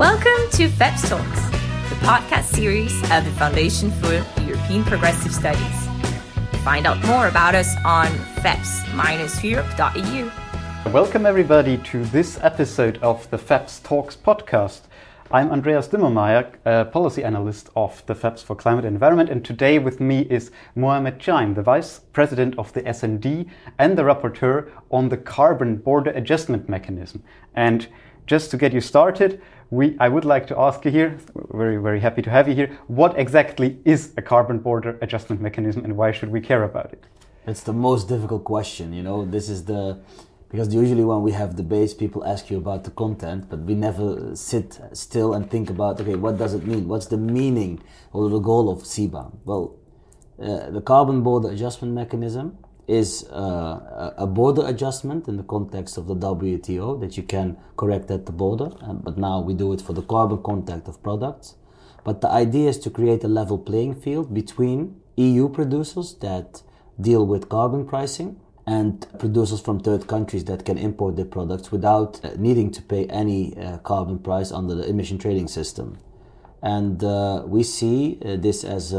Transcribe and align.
Welcome 0.00 0.48
to 0.52 0.66
FEPS 0.66 1.10
Talks, 1.10 1.42
the 1.90 1.96
podcast 1.96 2.44
series 2.44 3.02
of 3.10 3.22
the 3.22 3.30
Foundation 3.32 3.90
for 3.90 4.14
European 4.40 4.82
Progressive 4.82 5.30
Studies. 5.30 5.88
Find 6.64 6.86
out 6.86 7.04
more 7.04 7.28
about 7.28 7.54
us 7.54 7.76
on 7.84 8.06
feps-europe.eu. 8.40 10.30
Welcome, 10.90 11.26
everybody, 11.26 11.76
to 11.76 12.02
this 12.06 12.38
episode 12.40 12.96
of 13.02 13.28
the 13.28 13.36
FEPS 13.36 13.82
Talks 13.82 14.16
podcast. 14.16 14.84
I'm 15.30 15.50
Andreas 15.50 15.88
Dimmelmeier, 15.88 16.54
a 16.64 16.86
policy 16.86 17.22
analyst 17.22 17.68
of 17.76 18.02
the 18.06 18.14
FEPS 18.14 18.42
for 18.42 18.56
Climate 18.56 18.86
and 18.86 18.94
Environment, 18.94 19.28
and 19.28 19.44
today 19.44 19.78
with 19.78 20.00
me 20.00 20.20
is 20.30 20.50
Mohammed 20.74 21.18
Chahim, 21.18 21.54
the 21.54 21.60
Vice 21.62 21.98
President 22.14 22.58
of 22.58 22.72
the 22.72 22.88
S&D 22.88 23.50
and 23.78 23.98
the 23.98 24.04
rapporteur 24.04 24.70
on 24.90 25.10
the 25.10 25.18
Carbon 25.18 25.76
Border 25.76 26.12
Adjustment 26.12 26.70
Mechanism. 26.70 27.22
And 27.54 27.86
just 28.26 28.50
to 28.52 28.56
get 28.56 28.72
you 28.72 28.80
started, 28.80 29.42
we, 29.70 29.96
I 30.00 30.08
would 30.08 30.24
like 30.24 30.46
to 30.48 30.58
ask 30.58 30.84
you 30.84 30.90
here, 30.90 31.18
very, 31.52 31.76
very 31.76 32.00
happy 32.00 32.22
to 32.22 32.30
have 32.30 32.48
you 32.48 32.54
here, 32.54 32.78
what 32.88 33.18
exactly 33.18 33.78
is 33.84 34.12
a 34.16 34.22
carbon 34.22 34.58
border 34.58 34.98
adjustment 35.00 35.40
mechanism 35.40 35.84
and 35.84 35.96
why 35.96 36.10
should 36.10 36.30
we 36.30 36.40
care 36.40 36.64
about 36.64 36.92
it? 36.92 37.04
It's 37.46 37.62
the 37.62 37.72
most 37.72 38.08
difficult 38.08 38.44
question, 38.44 38.92
you 38.92 39.02
know. 39.02 39.24
This 39.24 39.48
is 39.48 39.64
the 39.64 40.00
because 40.50 40.74
usually 40.74 41.04
when 41.04 41.22
we 41.22 41.30
have 41.30 41.54
debates, 41.54 41.94
people 41.94 42.24
ask 42.24 42.50
you 42.50 42.58
about 42.58 42.82
the 42.82 42.90
content, 42.90 43.48
but 43.48 43.60
we 43.60 43.74
never 43.74 44.34
sit 44.34 44.80
still 44.92 45.32
and 45.32 45.48
think 45.48 45.70
about 45.70 46.00
okay, 46.00 46.16
what 46.16 46.36
does 46.36 46.54
it 46.54 46.66
mean? 46.66 46.88
What's 46.88 47.06
the 47.06 47.16
meaning 47.16 47.80
or 48.12 48.28
the 48.28 48.40
goal 48.40 48.68
of 48.68 48.82
CBAM? 48.82 49.38
Well, 49.44 49.76
uh, 50.42 50.70
the 50.70 50.80
carbon 50.80 51.22
border 51.22 51.50
adjustment 51.50 51.94
mechanism 51.94 52.58
is 52.90 53.24
uh, 53.30 54.14
a 54.16 54.26
border 54.26 54.66
adjustment 54.66 55.28
in 55.28 55.36
the 55.36 55.44
context 55.44 55.96
of 55.96 56.08
the 56.08 56.16
WTO 56.16 57.00
that 57.00 57.16
you 57.16 57.22
can 57.22 57.56
correct 57.76 58.10
at 58.10 58.26
the 58.26 58.32
border, 58.32 58.70
um, 58.82 59.00
but 59.04 59.16
now 59.16 59.40
we 59.40 59.54
do 59.54 59.72
it 59.72 59.80
for 59.80 59.92
the 59.92 60.02
carbon 60.02 60.42
content 60.42 60.88
of 60.88 61.00
products. 61.02 61.54
But 62.02 62.20
the 62.20 62.28
idea 62.28 62.68
is 62.68 62.78
to 62.80 62.90
create 62.90 63.22
a 63.22 63.28
level 63.28 63.58
playing 63.58 63.94
field 63.94 64.34
between 64.34 65.00
EU 65.16 65.48
producers 65.48 66.14
that 66.20 66.62
deal 67.00 67.24
with 67.24 67.48
carbon 67.48 67.86
pricing 67.86 68.40
and 68.66 69.06
producers 69.18 69.60
from 69.60 69.78
third 69.80 70.06
countries 70.08 70.44
that 70.46 70.64
can 70.64 70.76
import 70.76 71.16
their 71.16 71.24
products 71.24 71.70
without 71.70 72.24
uh, 72.24 72.30
needing 72.36 72.70
to 72.72 72.82
pay 72.82 73.06
any 73.06 73.56
uh, 73.56 73.78
carbon 73.78 74.18
price 74.18 74.50
under 74.50 74.74
the 74.74 74.88
emission 74.88 75.18
trading 75.18 75.46
system. 75.48 75.98
And 76.62 77.02
uh, 77.02 77.44
we 77.46 77.62
see 77.62 78.18
uh, 78.24 78.36
this 78.36 78.64
as 78.64 78.92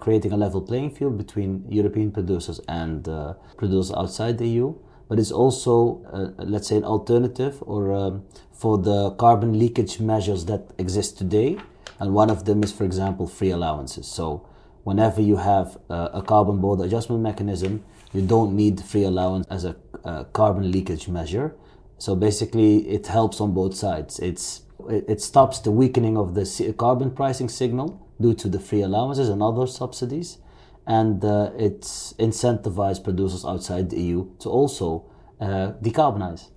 creating 0.00 0.32
a 0.32 0.36
level 0.36 0.60
playing 0.60 0.90
field 0.90 1.16
between 1.16 1.64
European 1.68 2.10
producers 2.10 2.60
and 2.68 3.08
uh, 3.08 3.34
producers 3.56 3.92
outside 3.96 4.38
the 4.38 4.48
EU. 4.48 4.74
But 5.08 5.18
it's 5.18 5.30
also, 5.30 6.04
uh, 6.12 6.44
let's 6.44 6.68
say, 6.68 6.76
an 6.76 6.84
alternative 6.84 7.62
or 7.62 7.94
um, 7.94 8.24
for 8.52 8.76
the 8.76 9.12
carbon 9.12 9.58
leakage 9.58 10.00
measures 10.00 10.44
that 10.46 10.72
exist 10.78 11.16
today. 11.16 11.58
And 12.00 12.12
one 12.12 12.28
of 12.28 12.44
them 12.44 12.62
is, 12.62 12.72
for 12.72 12.84
example, 12.84 13.26
free 13.26 13.50
allowances. 13.50 14.06
So 14.06 14.46
whenever 14.84 15.22
you 15.22 15.36
have 15.36 15.78
a 15.88 16.22
carbon 16.22 16.60
border 16.60 16.84
adjustment 16.84 17.22
mechanism, 17.22 17.84
you 18.12 18.22
don't 18.22 18.54
need 18.54 18.80
free 18.80 19.04
allowance 19.04 19.46
as 19.50 19.64
a, 19.64 19.76
a 20.04 20.24
carbon 20.26 20.70
leakage 20.70 21.08
measure. 21.08 21.56
So 21.98 22.14
basically, 22.14 22.88
it 22.88 23.06
helps 23.06 23.40
on 23.40 23.52
both 23.54 23.74
sides. 23.74 24.18
It's 24.20 24.62
it 24.88 25.20
stops 25.20 25.58
the 25.60 25.70
weakening 25.70 26.16
of 26.16 26.34
the 26.34 26.74
carbon 26.78 27.10
pricing 27.10 27.48
signal 27.48 28.06
due 28.20 28.34
to 28.34 28.48
the 28.48 28.60
free 28.60 28.82
allowances 28.82 29.28
and 29.28 29.42
other 29.42 29.66
subsidies, 29.66 30.38
and 30.86 31.24
uh, 31.24 31.50
it 31.56 31.82
incentivizes 32.18 33.02
producers 33.02 33.44
outside 33.44 33.90
the 33.90 34.00
EU 34.00 34.28
to 34.38 34.48
also 34.48 35.04
uh, 35.40 35.72
decarbonize. 35.82 36.50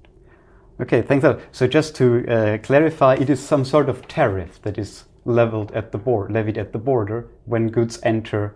Okay, 0.80 1.02
thanks. 1.02 1.24
A 1.24 1.30
lot. 1.30 1.42
So 1.52 1.68
just 1.68 1.96
to 1.98 2.28
uh, 2.28 2.58
clarify, 2.60 3.16
it 3.16 3.30
is 3.30 3.40
some 3.40 3.66
sort 3.66 3.90
of 3.90 4.08
tariff 4.08 4.62
that 4.64 4.78
is 4.78 5.04
leveled 5.26 5.72
at 5.74 5.92
the 5.92 5.98
board, 5.98 6.32
levied 6.32 6.58
at 6.58 6.74
the 6.74 6.80
border 6.80 7.30
when 7.46 7.68
goods 7.68 8.00
enter 8.04 8.56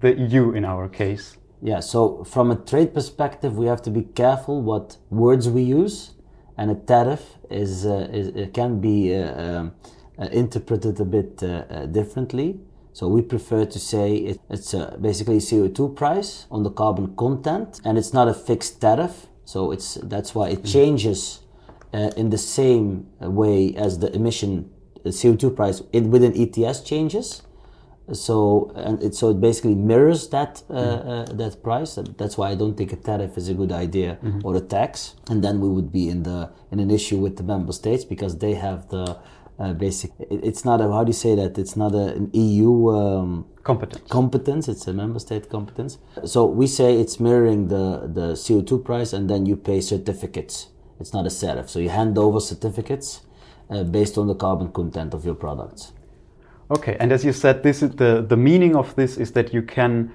the 0.00 0.14
EU 0.14 0.52
in 0.52 0.64
our 0.64 0.88
case. 0.88 1.36
Yeah, 1.60 1.80
so 1.80 2.24
from 2.24 2.50
a 2.50 2.56
trade 2.56 2.94
perspective, 2.94 3.56
we 3.56 3.66
have 3.66 3.82
to 3.82 3.90
be 3.90 4.02
careful 4.02 4.62
what 4.62 4.98
words 5.10 5.48
we 5.48 5.62
use 5.62 6.12
and 6.56 6.70
a 6.70 6.74
tariff 6.74 7.36
is, 7.50 7.86
uh, 7.86 8.08
is 8.12 8.50
can 8.52 8.80
be 8.80 9.14
uh, 9.14 9.42
um, 9.42 9.72
uh, 10.18 10.24
interpreted 10.26 11.00
a 11.00 11.04
bit 11.04 11.42
uh, 11.42 11.86
differently. 11.86 12.60
So 12.92 13.08
we 13.08 13.22
prefer 13.22 13.64
to 13.64 13.78
say 13.78 14.16
it, 14.16 14.40
it's 14.48 14.72
basically 15.00 15.38
CO2 15.38 15.96
price 15.96 16.46
on 16.50 16.62
the 16.62 16.70
carbon 16.70 17.16
content, 17.16 17.80
and 17.84 17.98
it's 17.98 18.12
not 18.12 18.28
a 18.28 18.34
fixed 18.34 18.80
tariff. 18.80 19.26
So 19.44 19.72
it's 19.72 19.94
that's 19.94 20.34
why 20.34 20.50
it 20.50 20.58
mm-hmm. 20.58 20.72
changes 20.72 21.40
in 21.92 22.30
the 22.30 22.38
same 22.38 23.06
way 23.20 23.74
as 23.76 23.98
the 23.98 24.14
emission 24.14 24.70
CO2 25.04 25.54
price 25.54 25.82
in, 25.92 26.10
within 26.10 26.32
ETS 26.36 26.80
changes 26.80 27.42
so 28.12 28.70
and 28.74 29.02
it 29.02 29.14
so 29.14 29.30
it 29.30 29.40
basically 29.40 29.74
mirrors 29.74 30.28
that 30.28 30.62
uh, 30.68 30.74
mm-hmm. 30.74 31.08
uh, 31.08 31.24
that 31.24 31.62
price. 31.62 31.98
That's 32.18 32.36
why 32.36 32.50
i 32.50 32.54
don't 32.54 32.76
think 32.76 32.92
a 32.92 32.96
tariff 32.96 33.38
is 33.38 33.48
a 33.48 33.54
good 33.54 33.72
idea 33.72 34.18
mm-hmm. 34.22 34.40
or 34.44 34.56
a 34.56 34.60
tax. 34.60 35.14
And 35.30 35.42
then 35.42 35.60
we 35.60 35.68
would 35.68 35.90
be 35.90 36.08
in 36.08 36.22
the 36.24 36.50
in 36.70 36.80
an 36.80 36.90
issue 36.90 37.18
with 37.18 37.36
the 37.36 37.42
member 37.42 37.72
states 37.72 38.04
because 38.04 38.38
they 38.38 38.54
have 38.54 38.88
the 38.88 39.18
uh, 39.58 39.72
basic 39.72 40.10
it, 40.18 40.44
it's 40.44 40.64
not 40.64 40.80
a 40.80 40.84
how 40.92 41.04
do 41.04 41.08
you 41.08 41.14
say 41.14 41.34
that? 41.34 41.56
It's 41.56 41.76
not 41.76 41.94
a, 41.94 42.14
an 42.14 42.30
eu 42.34 42.90
um, 42.90 43.46
competence. 43.62 44.10
competence. 44.10 44.68
It's 44.68 44.86
a 44.86 44.92
member 44.92 45.18
state 45.18 45.48
competence. 45.48 45.96
So 46.26 46.44
we 46.44 46.66
say 46.66 47.00
it's 47.00 47.18
mirroring 47.18 47.68
the 47.68 48.10
the 48.12 48.32
co2 48.34 48.84
price 48.84 49.14
and 49.14 49.30
then 49.30 49.46
you 49.46 49.56
pay 49.56 49.80
certificates. 49.80 50.68
It's 51.00 51.14
not 51.14 51.26
a 51.26 51.30
tariff. 51.30 51.70
So 51.70 51.78
you 51.78 51.88
hand 51.88 52.18
over 52.18 52.38
certificates 52.38 53.22
uh, 53.70 53.82
based 53.84 54.18
on 54.18 54.26
the 54.26 54.34
carbon 54.34 54.70
content 54.72 55.14
of 55.14 55.24
your 55.24 55.34
products 55.34 55.92
Okay, 56.70 56.96
and 56.98 57.12
as 57.12 57.24
you 57.24 57.32
said, 57.32 57.62
this 57.62 57.82
is 57.82 57.90
the, 57.92 58.24
the 58.26 58.36
meaning 58.36 58.74
of 58.74 58.94
this 58.96 59.16
is 59.16 59.32
that 59.32 59.52
you 59.52 59.62
can 59.62 60.12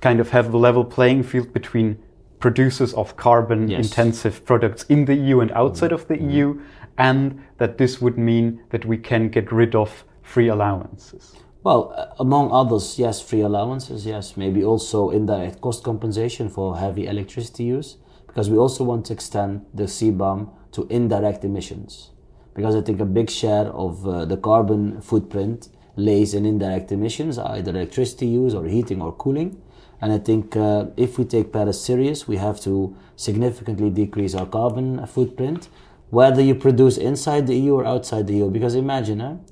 kind 0.00 0.20
of 0.20 0.30
have 0.30 0.52
the 0.52 0.58
level 0.58 0.84
playing 0.84 1.22
field 1.24 1.52
between 1.52 1.98
producers 2.38 2.94
of 2.94 3.16
carbon 3.16 3.68
yes. 3.68 3.84
intensive 3.84 4.44
products 4.44 4.84
in 4.84 5.04
the 5.04 5.14
EU 5.14 5.40
and 5.40 5.50
outside 5.52 5.90
mm 5.90 5.96
-hmm. 5.96 6.00
of 6.00 6.06
the 6.06 6.14
mm 6.14 6.28
-hmm. 6.28 6.34
EU, 6.36 6.54
and 6.96 7.34
that 7.56 7.76
this 7.76 8.00
would 8.00 8.16
mean 8.16 8.60
that 8.70 8.84
we 8.84 8.96
can 8.96 9.30
get 9.30 9.52
rid 9.52 9.74
of 9.74 10.04
free 10.22 10.50
allowances. 10.50 11.34
Well, 11.62 11.92
uh, 11.96 12.06
among 12.18 12.50
others, 12.52 12.98
yes, 12.98 13.20
free 13.20 13.44
allowances, 13.44 14.04
yes, 14.06 14.36
maybe 14.36 14.64
also 14.64 15.10
indirect 15.10 15.60
cost 15.60 15.82
compensation 15.82 16.48
for 16.48 16.76
heavy 16.76 17.06
electricity 17.06 17.64
use, 17.64 17.98
because 18.26 18.50
we 18.50 18.58
also 18.58 18.84
want 18.84 19.06
to 19.06 19.12
extend 19.12 19.60
the 19.74 19.86
CBAM 19.86 20.48
to 20.70 20.86
indirect 20.88 21.44
emissions. 21.44 22.12
Because 22.54 22.78
I 22.78 22.82
think 22.82 23.00
a 23.00 23.04
big 23.04 23.30
share 23.30 23.66
of 23.74 24.06
uh, 24.06 24.24
the 24.24 24.36
carbon 24.36 25.00
footprint 25.00 25.68
lays 25.96 26.34
in 26.34 26.46
indirect 26.46 26.92
emissions, 26.92 27.38
either 27.38 27.70
electricity 27.70 28.26
use 28.26 28.54
or 28.54 28.66
heating 28.66 29.02
or 29.02 29.12
cooling. 29.12 29.60
And 30.00 30.12
I 30.12 30.18
think 30.18 30.56
uh, 30.56 30.86
if 30.96 31.18
we 31.18 31.24
take 31.24 31.52
Paris 31.52 31.82
serious, 31.82 32.26
we 32.26 32.36
have 32.36 32.60
to 32.62 32.96
significantly 33.16 33.90
decrease 33.90 34.34
our 34.34 34.46
carbon 34.46 35.06
footprint, 35.06 35.68
whether 36.08 36.40
you 36.40 36.54
produce 36.54 36.96
inside 36.96 37.46
the 37.46 37.56
EU 37.56 37.74
or 37.74 37.84
outside 37.84 38.26
the 38.26 38.34
EU. 38.34 38.50
Because 38.50 38.74
imagine, 38.74 39.44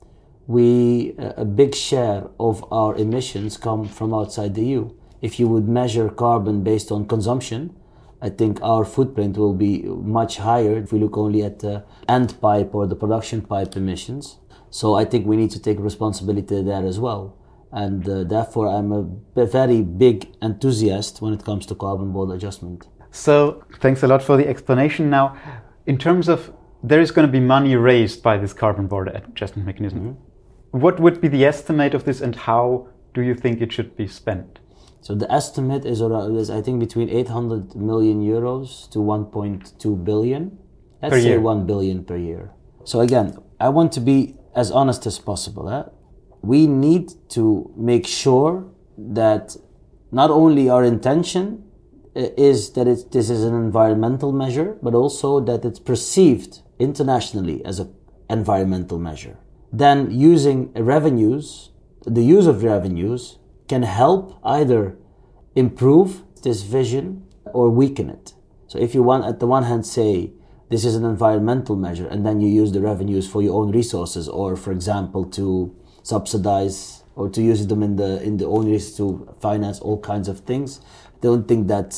we 0.46 1.14
a 1.18 1.44
big 1.44 1.74
share 1.74 2.28
of 2.40 2.64
our 2.72 2.96
emissions 2.96 3.58
come 3.58 3.86
from 3.86 4.14
outside 4.14 4.54
the 4.54 4.64
EU. 4.64 4.90
If 5.20 5.38
you 5.38 5.46
would 5.48 5.68
measure 5.68 6.08
carbon 6.08 6.62
based 6.62 6.90
on 6.90 7.06
consumption, 7.06 7.76
I 8.22 8.30
think 8.30 8.58
our 8.62 8.84
footprint 8.84 9.36
will 9.36 9.52
be 9.52 9.82
much 9.82 10.38
higher 10.38 10.76
if 10.78 10.92
we 10.92 10.98
look 10.98 11.16
only 11.16 11.42
at 11.42 11.60
the 11.60 11.84
end 12.08 12.40
pipe 12.40 12.74
or 12.74 12.86
the 12.86 12.96
production 12.96 13.42
pipe 13.42 13.76
emissions. 13.76 14.38
So 14.70 14.94
I 14.94 15.04
think 15.04 15.26
we 15.26 15.36
need 15.36 15.50
to 15.52 15.60
take 15.60 15.78
responsibility 15.78 16.62
there 16.62 16.84
as 16.86 16.98
well. 16.98 17.36
And 17.72 18.08
uh, 18.08 18.24
therefore, 18.24 18.68
I'm 18.68 18.92
a 18.92 19.46
very 19.46 19.82
big 19.82 20.26
enthusiast 20.40 21.20
when 21.20 21.34
it 21.34 21.44
comes 21.44 21.66
to 21.66 21.74
carbon 21.74 22.12
border 22.12 22.34
adjustment. 22.34 22.88
So, 23.10 23.64
thanks 23.80 24.02
a 24.02 24.06
lot 24.06 24.22
for 24.22 24.36
the 24.36 24.46
explanation. 24.48 25.10
Now, 25.10 25.36
in 25.86 25.98
terms 25.98 26.28
of 26.28 26.52
there 26.82 27.00
is 27.00 27.10
going 27.10 27.26
to 27.26 27.32
be 27.32 27.40
money 27.40 27.76
raised 27.76 28.22
by 28.22 28.38
this 28.38 28.52
carbon 28.52 28.86
border 28.86 29.10
adjustment 29.10 29.66
mechanism. 29.66 30.00
Mm-hmm. 30.00 30.78
What 30.78 31.00
would 31.00 31.20
be 31.20 31.28
the 31.28 31.44
estimate 31.44 31.94
of 31.94 32.04
this, 32.04 32.20
and 32.20 32.36
how 32.36 32.88
do 33.14 33.22
you 33.22 33.34
think 33.34 33.60
it 33.60 33.72
should 33.72 33.96
be 33.96 34.06
spent? 34.06 34.60
So 35.00 35.14
the 35.14 35.30
estimate 35.32 35.84
is, 35.84 36.00
around, 36.02 36.36
is 36.36 36.50
I 36.50 36.60
think 36.60 36.80
between 36.80 37.08
800 37.08 37.74
million 37.74 38.22
euros 38.22 38.90
to 38.90 38.98
1.2 38.98 40.04
billion. 40.04 40.58
Let's 41.02 41.14
per 41.14 41.20
say 41.20 41.28
year. 41.28 41.40
1 41.40 41.66
billion 41.66 42.04
per 42.04 42.16
year. 42.16 42.50
So 42.84 43.00
again, 43.00 43.36
I 43.60 43.68
want 43.70 43.92
to 43.92 44.00
be 44.00 44.36
as 44.58 44.72
honest 44.72 45.06
as 45.06 45.18
possible. 45.20 45.70
Eh? 45.70 45.84
We 46.42 46.66
need 46.66 47.06
to 47.36 47.72
make 47.76 48.06
sure 48.06 48.66
that 48.98 49.56
not 50.10 50.30
only 50.30 50.68
our 50.68 50.84
intention 50.84 51.62
eh, 52.16 52.30
is 52.36 52.72
that 52.72 52.88
it, 52.88 53.12
this 53.12 53.30
is 53.30 53.44
an 53.44 53.54
environmental 53.54 54.32
measure, 54.32 54.76
but 54.82 54.94
also 54.94 55.38
that 55.48 55.64
it's 55.64 55.78
perceived 55.78 56.62
internationally 56.80 57.64
as 57.64 57.78
an 57.78 57.94
environmental 58.28 58.98
measure. 58.98 59.36
Then 59.72 60.10
using 60.10 60.72
revenues, 60.74 61.70
the 62.04 62.24
use 62.24 62.46
of 62.48 62.64
revenues 62.64 63.38
can 63.68 63.84
help 63.84 64.40
either 64.42 64.96
improve 65.54 66.24
this 66.42 66.62
vision 66.62 67.04
or 67.58 67.70
weaken 67.70 68.10
it. 68.10 68.34
So 68.66 68.78
if 68.78 68.92
you 68.94 69.04
want, 69.04 69.24
at 69.24 69.38
the 69.38 69.46
one 69.46 69.64
hand, 69.64 69.86
say 69.86 70.32
this 70.70 70.84
is 70.84 70.94
an 70.94 71.04
environmental 71.04 71.76
measure, 71.76 72.06
and 72.06 72.26
then 72.26 72.40
you 72.40 72.48
use 72.48 72.72
the 72.72 72.80
revenues 72.80 73.28
for 73.28 73.42
your 73.42 73.60
own 73.60 73.72
resources, 73.72 74.28
or 74.28 74.56
for 74.56 74.72
example, 74.72 75.24
to 75.24 75.74
subsidize 76.02 77.04
or 77.14 77.28
to 77.28 77.42
use 77.42 77.66
them 77.66 77.82
in 77.82 77.96
the 77.96 78.22
in 78.22 78.36
the 78.36 78.46
own 78.46 78.70
resources 78.70 78.96
to 78.96 79.36
finance 79.40 79.80
all 79.80 79.98
kinds 80.00 80.28
of 80.28 80.40
things. 80.40 80.80
I 81.06 81.18
don't 81.20 81.48
think 81.48 81.68
that 81.68 81.90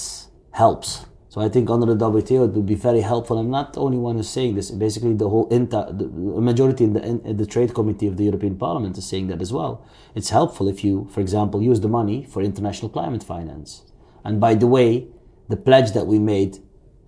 helps. 0.52 1.04
So 1.28 1.40
I 1.40 1.48
think 1.48 1.70
under 1.70 1.86
the 1.94 2.10
WTO 2.10 2.48
it 2.48 2.52
would 2.54 2.66
be 2.66 2.74
very 2.74 3.02
helpful. 3.02 3.38
I'm 3.38 3.50
not 3.50 3.74
the 3.74 3.80
only 3.80 3.98
one 3.98 4.16
who's 4.16 4.28
saying 4.28 4.56
this. 4.56 4.72
Basically, 4.72 5.14
the 5.14 5.28
whole 5.28 5.46
INTA, 5.48 5.92
the 5.92 6.06
majority 6.50 6.84
in 6.84 6.92
the 6.94 7.02
in 7.04 7.36
the 7.36 7.46
Trade 7.46 7.72
Committee 7.72 8.08
of 8.08 8.16
the 8.16 8.24
European 8.24 8.56
Parliament 8.56 8.98
is 8.98 9.06
saying 9.06 9.28
that 9.28 9.40
as 9.40 9.52
well. 9.52 9.86
It's 10.14 10.30
helpful 10.30 10.66
if 10.68 10.82
you, 10.82 11.08
for 11.12 11.20
example, 11.20 11.62
use 11.62 11.80
the 11.80 11.88
money 11.88 12.24
for 12.24 12.42
international 12.42 12.88
climate 12.88 13.22
finance. 13.22 13.82
And 14.24 14.40
by 14.40 14.54
the 14.54 14.66
way, 14.66 15.06
the 15.48 15.56
pledge 15.56 15.92
that 15.92 16.06
we 16.06 16.18
made 16.18 16.58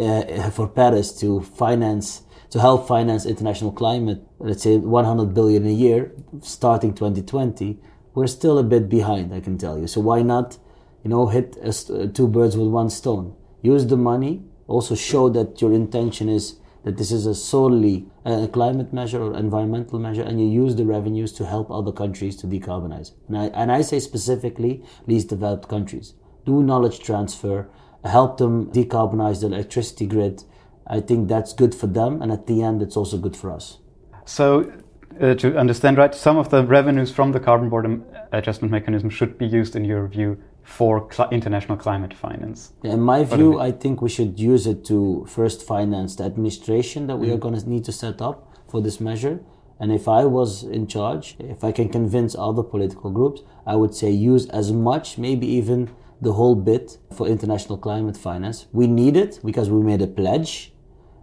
uh, 0.02 0.50
for 0.50 0.68
Paris 0.68 1.12
to 1.20 1.40
finance 1.40 2.22
to 2.50 2.60
help 2.60 2.86
finance 2.86 3.24
international 3.24 3.72
climate, 3.72 4.20
let's 4.38 4.62
say 4.62 4.76
100 4.76 5.32
billion 5.32 5.64
a 5.64 5.72
year, 5.72 6.12
starting 6.42 6.92
2020, 6.92 7.78
we're 8.14 8.26
still 8.26 8.58
a 8.58 8.62
bit 8.62 8.90
behind. 8.90 9.32
I 9.32 9.40
can 9.40 9.56
tell 9.56 9.78
you. 9.78 9.86
So 9.86 10.02
why 10.02 10.20
not, 10.20 10.58
you 11.02 11.08
know, 11.08 11.28
hit 11.28 11.56
a, 11.62 12.08
two 12.08 12.28
birds 12.28 12.54
with 12.54 12.68
one 12.68 12.90
stone? 12.90 13.34
use 13.62 13.86
the 13.86 13.96
money, 13.96 14.42
also 14.66 14.94
show 14.94 15.28
that 15.30 15.62
your 15.62 15.72
intention 15.72 16.28
is 16.28 16.56
that 16.84 16.98
this 16.98 17.12
is 17.12 17.26
a 17.26 17.34
solely 17.34 18.06
a 18.24 18.48
climate 18.48 18.92
measure 18.92 19.22
or 19.22 19.36
environmental 19.36 20.00
measure, 20.00 20.22
and 20.22 20.40
you 20.40 20.48
use 20.48 20.74
the 20.74 20.84
revenues 20.84 21.32
to 21.32 21.46
help 21.46 21.70
other 21.70 21.92
countries 21.92 22.36
to 22.36 22.46
decarbonize. 22.46 23.12
And 23.28 23.38
I, 23.38 23.44
and 23.46 23.70
I 23.70 23.82
say 23.82 24.00
specifically 24.00 24.84
least 25.06 25.28
developed 25.28 25.68
countries. 25.68 26.14
Do 26.44 26.62
knowledge 26.62 26.98
transfer, 26.98 27.68
help 28.04 28.38
them 28.38 28.66
decarbonize 28.66 29.40
the 29.40 29.46
electricity 29.46 30.06
grid. 30.06 30.44
I 30.86 31.00
think 31.00 31.28
that's 31.28 31.52
good 31.52 31.74
for 31.74 31.86
them, 31.86 32.20
and 32.20 32.32
at 32.32 32.46
the 32.46 32.62
end, 32.62 32.82
it's 32.82 32.96
also 32.96 33.16
good 33.18 33.36
for 33.36 33.50
us. 33.52 33.78
So, 34.24 34.72
uh, 35.20 35.34
to 35.34 35.56
understand 35.56 35.98
right, 35.98 36.14
some 36.14 36.36
of 36.36 36.50
the 36.50 36.64
revenues 36.64 37.10
from 37.10 37.32
the 37.32 37.40
carbon 37.40 37.68
border 37.68 38.00
adjustment 38.32 38.72
mechanism 38.72 39.10
should 39.10 39.38
be 39.38 39.46
used, 39.46 39.76
in 39.76 39.84
your 39.84 40.06
view, 40.08 40.38
for 40.62 41.08
cl- 41.12 41.28
international 41.30 41.76
climate 41.76 42.14
finance. 42.14 42.72
In 42.82 43.00
my 43.00 43.24
view, 43.24 43.58
I 43.58 43.72
think 43.72 44.00
we 44.00 44.08
should 44.08 44.38
use 44.38 44.66
it 44.66 44.84
to 44.86 45.26
first 45.28 45.66
finance 45.66 46.16
the 46.16 46.24
administration 46.24 47.06
that 47.08 47.16
we 47.16 47.28
mm. 47.28 47.34
are 47.34 47.38
going 47.38 47.58
to 47.58 47.68
need 47.68 47.84
to 47.84 47.92
set 47.92 48.20
up 48.22 48.48
for 48.68 48.80
this 48.80 49.00
measure. 49.00 49.40
And 49.80 49.92
if 49.92 50.06
I 50.06 50.24
was 50.24 50.62
in 50.62 50.86
charge, 50.86 51.36
if 51.40 51.64
I 51.64 51.72
can 51.72 51.88
convince 51.88 52.36
other 52.36 52.62
political 52.62 53.10
groups, 53.10 53.42
I 53.66 53.74
would 53.74 53.94
say 53.94 54.10
use 54.10 54.48
as 54.50 54.72
much, 54.72 55.18
maybe 55.18 55.46
even 55.46 55.90
the 56.22 56.32
whole 56.32 56.54
bit 56.54 56.98
for 57.16 57.26
international 57.26 57.76
climate 57.76 58.16
finance. 58.16 58.66
We 58.72 58.86
need 58.86 59.16
it 59.16 59.40
because 59.44 59.68
we 59.68 59.82
made 59.82 60.00
a 60.00 60.06
pledge. 60.06 60.72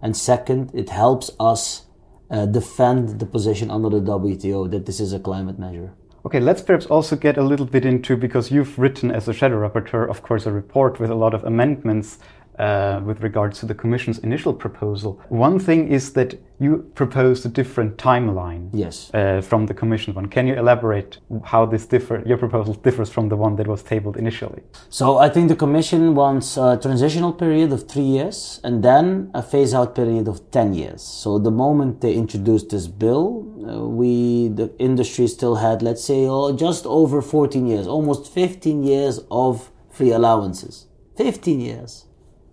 And 0.02 0.16
second, 0.16 0.70
it 0.74 0.90
helps 0.90 1.30
us 1.40 1.86
uh, 2.30 2.46
defend 2.46 3.18
the 3.18 3.26
position 3.26 3.70
under 3.70 3.88
the 3.88 4.00
WTO 4.00 4.70
that 4.70 4.86
this 4.86 5.00
is 5.00 5.12
a 5.12 5.18
climate 5.18 5.58
measure. 5.58 5.94
Okay, 6.26 6.38
let's 6.38 6.60
perhaps 6.60 6.84
also 6.86 7.16
get 7.16 7.38
a 7.38 7.42
little 7.42 7.64
bit 7.64 7.86
into 7.86 8.14
because 8.14 8.50
you've 8.50 8.78
written 8.78 9.10
as 9.10 9.26
a 9.26 9.32
shadow 9.32 9.56
rapporteur, 9.66 10.08
of 10.08 10.22
course, 10.22 10.44
a 10.44 10.52
report 10.52 11.00
with 11.00 11.10
a 11.10 11.14
lot 11.14 11.32
of 11.32 11.44
amendments 11.44 12.18
uh, 12.60 13.00
with 13.04 13.22
regards 13.22 13.58
to 13.60 13.66
the 13.66 13.74
Commission's 13.74 14.18
initial 14.18 14.52
proposal. 14.52 15.20
One 15.30 15.58
thing 15.58 15.88
is 15.88 16.12
that 16.12 16.38
you 16.58 16.90
proposed 16.94 17.46
a 17.46 17.48
different 17.48 17.96
timeline 17.96 18.68
yes. 18.74 19.10
Uh, 19.14 19.40
from 19.40 19.64
the 19.64 19.72
Commission 19.72 20.12
one. 20.12 20.26
Can 20.26 20.46
you 20.46 20.54
elaborate 20.54 21.18
how 21.42 21.64
this 21.64 21.86
differ, 21.86 22.22
your 22.26 22.36
proposal 22.36 22.74
differs 22.74 23.08
from 23.08 23.30
the 23.30 23.36
one 23.36 23.56
that 23.56 23.66
was 23.66 23.82
tabled 23.82 24.18
initially? 24.18 24.62
So 24.90 25.16
I 25.16 25.30
think 25.30 25.48
the 25.48 25.56
Commission 25.56 26.14
wants 26.14 26.58
a 26.58 26.78
transitional 26.80 27.32
period 27.32 27.72
of 27.72 27.88
three 27.88 28.10
years 28.18 28.60
and 28.62 28.84
then 28.84 29.30
a 29.32 29.42
phase 29.42 29.72
out 29.72 29.94
period 29.94 30.28
of 30.28 30.50
10 30.50 30.74
years. 30.74 31.00
So 31.02 31.38
the 31.38 31.50
moment 31.50 32.02
they 32.02 32.12
introduced 32.12 32.68
this 32.68 32.86
bill, 32.88 33.46
uh, 33.66 33.86
we, 33.86 34.48
the 34.48 34.70
industry 34.78 35.28
still 35.28 35.56
had, 35.56 35.80
let's 35.80 36.04
say, 36.04 36.26
oh, 36.26 36.54
just 36.54 36.84
over 36.84 37.22
14 37.22 37.66
years, 37.66 37.86
almost 37.86 38.30
15 38.30 38.82
years 38.82 39.20
of 39.30 39.70
free 39.88 40.10
allowances. 40.10 40.86
15 41.16 41.58
years. 41.60 42.04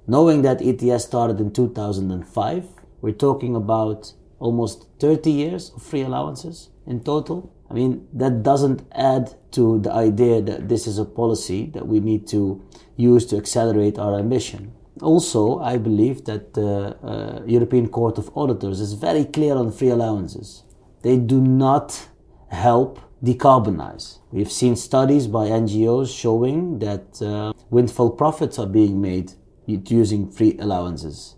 Knowing 0.10 0.42
that 0.42 0.62
ETS 0.62 1.04
started 1.04 1.42
in 1.42 1.52
2005, 1.52 2.66
we're 3.02 3.12
talking 3.12 3.58
about 3.58 4.14
almost 4.40 4.88
30 5.00 5.30
years 5.30 5.72
of 5.76 5.84
free 5.84 6.02
allowances 6.02 6.70
in 6.86 7.04
total. 7.04 7.54
I 7.70 7.74
mean, 7.74 8.08
that 8.14 8.42
doesn't 8.42 8.84
add 8.94 9.36
to 9.52 9.80
the 9.80 9.92
idea 9.92 10.42
that 10.42 10.70
this 10.70 10.88
is 10.88 10.98
a 10.98 11.04
policy 11.04 11.70
that 11.74 11.88
we 11.88 12.00
need 12.00 12.26
to 12.28 12.66
use 12.96 13.26
to 13.26 13.38
accelerate 13.38 14.00
our 14.00 14.18
ambition. 14.18 14.72
Also, 15.02 15.60
I 15.60 15.78
believe 15.78 16.24
that 16.24 16.54
the 16.54 16.96
uh, 17.04 17.42
European 17.46 17.90
Court 17.90 18.18
of 18.18 18.32
Auditors 18.36 18.80
is 18.80 18.94
very 18.94 19.26
clear 19.26 19.56
on 19.56 19.74
free 19.74 19.90
allowances. 19.90 20.64
They 21.02 21.18
do 21.18 21.42
not 21.42 22.08
help 22.50 23.02
decarbonize. 23.22 24.20
We've 24.32 24.52
seen 24.52 24.78
studies 24.78 25.28
by 25.28 25.48
NGOs 25.48 26.18
showing 26.18 26.80
that 26.80 27.22
uh, 27.22 27.52
windfall 27.70 28.12
profits 28.12 28.58
are 28.58 28.68
being 28.68 29.02
made 29.02 29.34
using 29.68 30.32
free 30.32 30.58
allowances. 30.60 31.36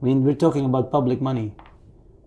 I 0.00 0.04
mean, 0.04 0.24
we're 0.24 0.34
talking 0.34 0.64
about 0.64 0.92
public 0.92 1.20
money. 1.20 1.54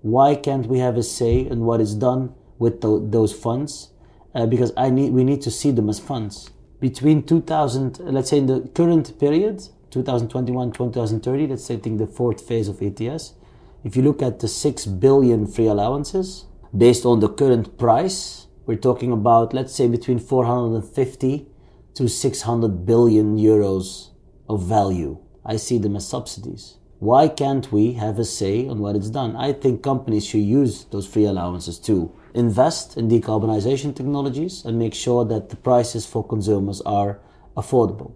Why 0.01 0.35
can't 0.35 0.67
we 0.67 0.79
have 0.79 0.97
a 0.97 1.03
say 1.03 1.39
in 1.39 1.61
what 1.61 1.81
is 1.81 1.95
done 1.95 2.33
with 2.59 2.81
the, 2.81 2.99
those 3.03 3.33
funds? 3.33 3.91
Uh, 4.35 4.45
because 4.45 4.71
I 4.77 4.89
need, 4.89 5.13
we 5.13 5.23
need 5.23 5.41
to 5.43 5.51
see 5.51 5.71
them 5.71 5.89
as 5.89 5.99
funds. 5.99 6.51
Between 6.79 7.23
2000, 7.23 7.99
let's 7.99 8.29
say 8.29 8.37
in 8.37 8.45
the 8.45 8.69
current 8.75 9.19
period, 9.19 9.63
2021 9.89 10.73
2030, 10.73 11.47
let's 11.47 11.65
say 11.65 11.75
I 11.75 11.77
think 11.77 11.97
the 11.97 12.07
fourth 12.07 12.47
phase 12.47 12.67
of 12.67 12.81
ETS, 12.81 13.33
if 13.83 13.95
you 13.95 14.03
look 14.03 14.21
at 14.21 14.39
the 14.39 14.47
6 14.47 14.85
billion 14.85 15.47
free 15.47 15.67
allowances, 15.67 16.45
based 16.75 17.05
on 17.05 17.19
the 17.19 17.29
current 17.29 17.77
price, 17.77 18.47
we're 18.65 18.75
talking 18.75 19.11
about, 19.11 19.53
let's 19.53 19.73
say, 19.73 19.87
between 19.87 20.19
450 20.19 21.47
to 21.95 22.07
600 22.07 22.85
billion 22.85 23.37
euros 23.37 24.09
of 24.49 24.63
value. 24.63 25.17
I 25.47 25.55
see 25.55 25.77
them 25.77 25.95
as 25.95 26.07
subsidies. 26.07 26.77
Why 26.99 27.27
can't 27.27 27.71
we 27.71 27.93
have 27.93 28.19
a 28.19 28.25
say 28.25 28.67
on 28.67 28.79
what 28.79 28.95
it's 28.95 29.09
done? 29.09 29.35
I 29.35 29.53
think 29.53 29.81
companies 29.81 30.25
should 30.25 30.41
use 30.41 30.85
those 30.85 31.07
free 31.07 31.25
allowances 31.25 31.79
to 31.81 32.11
invest 32.33 32.97
in 32.97 33.07
decarbonization 33.07 33.95
technologies 33.95 34.65
and 34.65 34.77
make 34.77 34.93
sure 34.93 35.23
that 35.25 35.49
the 35.49 35.55
prices 35.55 36.05
for 36.05 36.23
consumers 36.23 36.81
are 36.81 37.19
affordable 37.55 38.13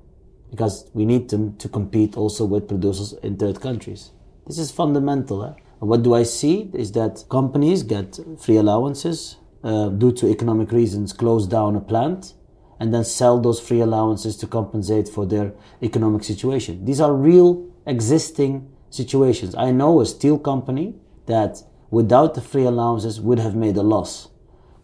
because 0.50 0.90
we 0.94 1.06
need 1.06 1.30
them 1.30 1.56
to 1.58 1.70
compete 1.70 2.18
also 2.18 2.44
with 2.44 2.68
producers 2.68 3.14
in 3.24 3.38
third 3.38 3.62
countries. 3.62 4.12
This 4.48 4.58
is 4.58 4.72
fundamental. 4.72 5.44
Eh? 5.46 5.54
And 5.80 5.90
what 5.90 6.04
do 6.04 6.14
I 6.14 6.24
see 6.24 6.70
is 6.74 6.92
that 6.92 7.24
companies 7.30 7.84
get 7.84 8.20
free 8.40 8.58
allowances 8.58 9.38
uh, 9.64 9.90
due 9.90 10.12
to 10.14 10.28
economic 10.28 10.72
reasons, 10.72 11.14
close 11.14 11.48
down 11.48 11.76
a 11.76 11.82
plant, 11.82 12.34
and 12.82 12.92
then 12.92 13.04
sell 13.04 13.40
those 13.40 13.60
free 13.60 13.80
allowances 13.80 14.36
to 14.36 14.48
compensate 14.48 15.08
for 15.08 15.28
their 15.28 15.54
economic 15.84 16.24
situation. 16.24 16.84
These 16.84 17.00
are 17.00 17.14
real 17.14 17.70
existing 17.86 18.68
situations. 18.90 19.54
I 19.54 19.70
know 19.72 20.02
a 20.02 20.06
steel 20.08 20.40
company 20.40 20.96
that 21.28 21.62
without 21.92 22.34
the 22.34 22.42
free 22.42 22.66
allowances 22.66 23.22
would 23.22 23.38
have 23.38 23.56
made 23.56 23.78
a 23.78 23.84
loss. 23.84 24.30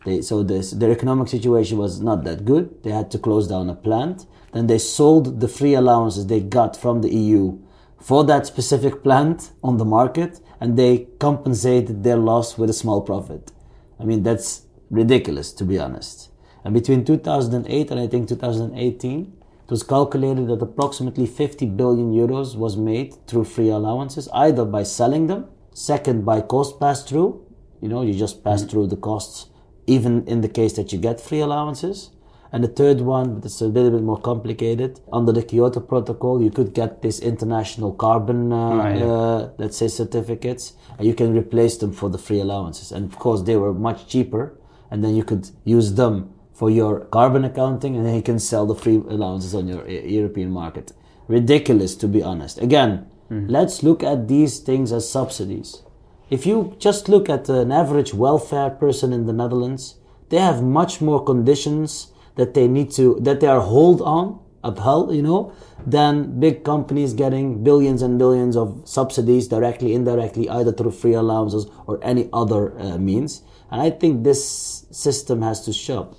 They, 0.05 0.21
so 0.21 0.43
this, 0.43 0.69
their 0.69 0.91
economic 0.91 1.27
situation 1.27 1.79
was 1.79 1.99
not 1.99 2.23
that 2.25 2.45
good. 2.45 2.83
They 2.83 2.91
had 2.91 3.09
to 3.11 3.17
close 3.17 3.47
down 3.47 3.67
a 3.67 3.73
plant. 3.73 4.27
Then 4.53 4.67
they 4.67 4.77
sold 4.77 5.39
the 5.39 5.47
free 5.47 5.73
allowances 5.73 6.27
they 6.27 6.39
got 6.39 6.77
from 6.77 7.01
the 7.01 7.09
EU 7.09 7.57
for 7.99 8.23
that 8.25 8.45
specific 8.45 9.01
plant 9.01 9.49
on 9.63 9.77
the 9.77 9.85
market 9.85 10.39
and 10.61 10.77
they 10.77 11.07
compensated 11.17 12.03
their 12.03 12.17
loss 12.17 12.59
with 12.59 12.69
a 12.69 12.73
small 12.73 13.01
profit. 13.01 13.51
I 13.99 14.03
mean, 14.03 14.21
that's 14.21 14.67
ridiculous 14.91 15.51
to 15.53 15.65
be 15.65 15.79
honest. 15.79 16.29
And 16.67 16.73
between 16.73 17.05
2008 17.05 17.91
and 17.91 17.97
I 18.01 18.07
think 18.07 18.27
2018, 18.27 19.33
it 19.63 19.71
was 19.71 19.83
calculated 19.83 20.49
that 20.49 20.61
approximately 20.61 21.25
50 21.25 21.65
billion 21.65 22.11
euros 22.11 22.57
was 22.57 22.75
made 22.75 23.25
through 23.25 23.45
free 23.45 23.69
allowances, 23.69 24.27
either 24.33 24.65
by 24.65 24.83
selling 24.83 25.27
them, 25.27 25.45
second 25.73 26.25
by 26.25 26.41
cost 26.41 26.77
pass 26.77 27.05
through, 27.05 27.41
you 27.79 27.87
know, 27.87 28.01
you 28.01 28.13
just 28.13 28.43
pass 28.43 28.59
mm-hmm. 28.59 28.69
through 28.69 28.87
the 28.87 28.97
costs, 28.97 29.45
even 29.85 30.27
in 30.27 30.41
the 30.41 30.49
case 30.49 30.73
that 30.73 30.91
you 30.91 30.99
get 30.99 31.21
free 31.21 31.39
allowances. 31.39 32.09
And 32.51 32.65
the 32.65 32.67
third 32.67 32.99
one, 32.99 33.35
but 33.35 33.45
it's 33.45 33.61
a 33.61 33.67
little 33.67 33.91
bit 33.91 34.03
more 34.03 34.19
complicated. 34.19 34.99
Under 35.13 35.31
the 35.31 35.43
Kyoto 35.43 35.79
Protocol, 35.79 36.43
you 36.43 36.51
could 36.51 36.73
get 36.73 37.01
this 37.01 37.21
international 37.21 37.93
carbon, 37.93 38.51
uh, 38.51 38.57
oh, 38.57 38.75
yeah. 38.75 39.05
uh, 39.05 39.49
let's 39.57 39.77
say, 39.77 39.87
certificates, 39.87 40.73
and 40.97 41.07
you 41.07 41.13
can 41.13 41.33
replace 41.33 41.77
them 41.77 41.93
for 41.93 42.09
the 42.09 42.17
free 42.17 42.41
allowances. 42.41 42.91
And 42.91 43.09
of 43.09 43.17
course, 43.17 43.43
they 43.43 43.55
were 43.55 43.73
much 43.73 44.09
cheaper, 44.09 44.59
and 44.91 45.01
then 45.01 45.15
you 45.15 45.23
could 45.23 45.49
use 45.63 45.93
them 45.93 46.33
for 46.57 46.71
your 46.71 47.01
carbon 47.17 47.45
accounting 47.45 47.95
and 47.95 48.03
then 48.03 48.15
you 48.15 48.21
can 48.23 48.39
sell 48.39 48.65
the 48.65 48.73
free 48.73 48.95
allowances 48.95 49.53
on 49.53 49.67
your 49.67 49.87
European 49.87 50.49
market. 50.49 50.91
Ridiculous, 51.27 51.95
to 51.95 52.07
be 52.07 52.23
honest. 52.23 52.57
Again, 52.57 53.05
mm-hmm. 53.29 53.47
let's 53.47 53.83
look 53.83 54.01
at 54.01 54.27
these 54.27 54.59
things 54.59 54.91
as 54.91 55.07
subsidies. 55.07 55.83
If 56.31 56.47
you 56.47 56.75
just 56.79 57.09
look 57.09 57.29
at 57.29 57.47
an 57.47 57.71
average 57.71 58.11
welfare 58.13 58.71
person 58.71 59.13
in 59.13 59.27
the 59.27 59.33
Netherlands, 59.33 59.97
they 60.29 60.39
have 60.39 60.63
much 60.63 60.99
more 60.99 61.23
conditions 61.23 62.11
that 62.35 62.55
they 62.55 62.67
need 62.67 62.89
to, 62.93 63.19
that 63.21 63.39
they 63.39 63.47
are 63.47 63.61
hold 63.61 64.01
on 64.01 64.39
upheld, 64.63 65.15
you 65.15 65.21
know, 65.21 65.53
than 65.85 66.39
big 66.39 66.63
companies 66.63 67.13
getting 67.13 67.63
billions 67.63 68.01
and 68.01 68.17
billions 68.19 68.57
of 68.57 68.81
subsidies 68.85 69.47
directly, 69.47 69.93
indirectly, 69.93 70.49
either 70.49 70.71
through 70.71 70.91
free 70.91 71.13
allowances 71.13 71.67
or 71.85 71.99
any 72.03 72.29
other 72.33 72.77
uh, 72.79 72.97
means. 72.97 73.43
And 73.71 73.81
I 73.81 73.91
think 73.91 74.23
this 74.23 74.85
system 74.91 75.41
has 75.41 75.63
to 75.65 75.73
stop. 75.73 76.15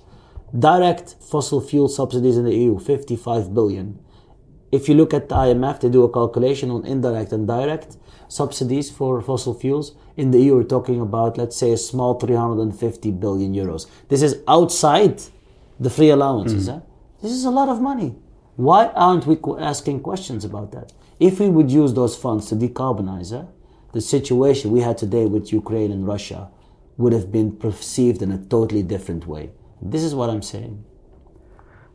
Direct 0.56 1.16
fossil 1.20 1.60
fuel 1.60 1.88
subsidies 1.88 2.38
in 2.38 2.44
the 2.44 2.54
EU, 2.54 2.78
55 2.78 3.52
billion. 3.52 3.98
If 4.72 4.88
you 4.88 4.94
look 4.94 5.12
at 5.12 5.28
the 5.28 5.34
IMF, 5.34 5.80
they 5.80 5.90
do 5.90 6.04
a 6.04 6.12
calculation 6.12 6.70
on 6.70 6.86
indirect 6.86 7.32
and 7.32 7.46
direct 7.46 7.98
subsidies 8.28 8.90
for 8.90 9.20
fossil 9.20 9.52
fuels. 9.52 9.94
In 10.16 10.30
the 10.30 10.40
EU, 10.40 10.56
we're 10.56 10.64
talking 10.64 11.00
about, 11.00 11.36
let's 11.36 11.56
say, 11.56 11.72
a 11.72 11.76
small 11.76 12.14
350 12.14 13.10
billion 13.12 13.54
euros. 13.54 13.86
This 14.08 14.22
is 14.22 14.42
outside 14.48 15.22
the 15.78 15.90
free 15.90 16.10
allowances. 16.10 16.68
Eh? 16.68 16.80
This 17.22 17.32
is 17.32 17.44
a 17.44 17.50
lot 17.50 17.68
of 17.68 17.80
money. 17.80 18.16
Why 18.56 18.86
aren't 18.88 19.26
we 19.26 19.38
asking 19.58 20.00
questions 20.00 20.44
about 20.44 20.72
that? 20.72 20.92
If 21.20 21.40
we 21.40 21.48
would 21.48 21.70
use 21.70 21.92
those 21.92 22.16
funds 22.16 22.46
to 22.48 22.56
decarbonize, 22.56 23.32
eh, 23.32 23.46
the 23.92 24.00
situation 24.00 24.70
we 24.70 24.80
had 24.80 24.96
today 24.96 25.26
with 25.26 25.52
Ukraine 25.52 25.92
and 25.92 26.06
Russia 26.06 26.50
would 26.96 27.12
have 27.12 27.30
been 27.30 27.52
perceived 27.52 28.22
in 28.22 28.32
a 28.32 28.38
totally 28.38 28.82
different 28.82 29.26
way. 29.26 29.50
This 29.82 30.02
is 30.02 30.14
what 30.14 30.30
I'm 30.30 30.42
saying. 30.42 30.84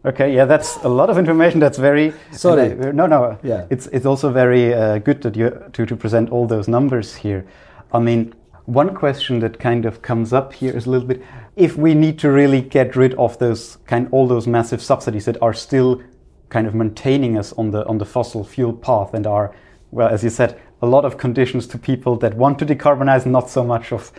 Okay, 0.06 0.36
yeah, 0.36 0.46
that's 0.46 0.78
a 0.84 0.90
lot 0.90 1.10
of 1.10 1.18
information. 1.18 1.60
That's 1.60 1.78
very 1.78 2.13
Sorry. 2.32 2.72
and 2.72 2.86
I- 2.86 2.92
no, 2.92 3.08
no. 3.08 3.38
Yeah. 3.44 3.66
it's 3.70 3.88
it's 3.88 4.06
also 4.06 4.32
very 4.32 4.74
uh, 4.74 4.98
good 5.00 5.22
that 5.22 5.36
you 5.36 5.50
to 5.74 5.86
to 5.86 5.96
present 5.96 6.30
all 6.30 6.46
those 6.48 6.68
numbers 6.68 7.16
here. 7.16 7.46
I 7.94 8.00
mean, 8.00 8.34
one 8.66 8.94
question 8.94 9.40
that 9.40 9.60
kind 9.60 9.86
of 9.86 10.02
comes 10.02 10.34
up 10.34 10.54
here 10.54 10.75
is 10.75 10.86
a 10.88 10.90
little 10.90 11.08
bit 11.08 11.22
if 11.56 11.78
we 11.78 11.94
need 11.94 12.20
to 12.20 12.30
really 12.32 12.62
get 12.62 12.96
rid 12.96 13.13
of 13.13 13.38
those 13.38 13.78
kind 13.88 14.08
all 14.12 14.28
those 14.28 14.46
massive 14.50 14.82
subsidies 14.82 15.25
that 15.25 15.42
are 15.42 15.54
still 15.54 16.02
kind 16.50 16.68
of 16.68 16.74
maintaining 16.75 17.38
us 17.38 17.54
on 17.54 17.72
the 17.72 17.86
on 17.88 17.98
the 17.98 18.06
fossil 18.06 18.44
fuel 18.44 18.74
path 18.74 19.13
and 19.13 19.25
are 19.25 19.56
well, 19.92 20.10
as 20.10 20.24
you 20.24 20.30
said, 20.32 20.60
a 20.82 20.88
lot 20.88 21.06
of 21.06 21.18
conditions 21.18 21.68
to 21.68 21.78
people 21.78 22.18
that 22.18 22.34
want 22.34 22.58
to 22.60 22.66
decarbonize, 22.66 23.25
not 23.25 23.50
so 23.50 23.63
much 23.63 23.92
of 23.94 24.12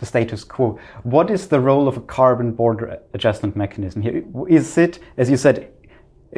the 0.00 0.06
status 0.06 0.42
quo. 0.44 0.78
What 1.04 1.30
is 1.30 1.48
the 1.48 1.60
role 1.60 1.86
of 1.86 1.96
a 1.96 2.00
carbon 2.00 2.52
border 2.52 2.98
adjustment 3.14 3.54
mechanism 3.54 4.02
here? 4.02 4.24
Is 4.48 4.76
it, 4.76 4.98
as 5.16 5.30
you 5.30 5.36
said, 5.36 5.72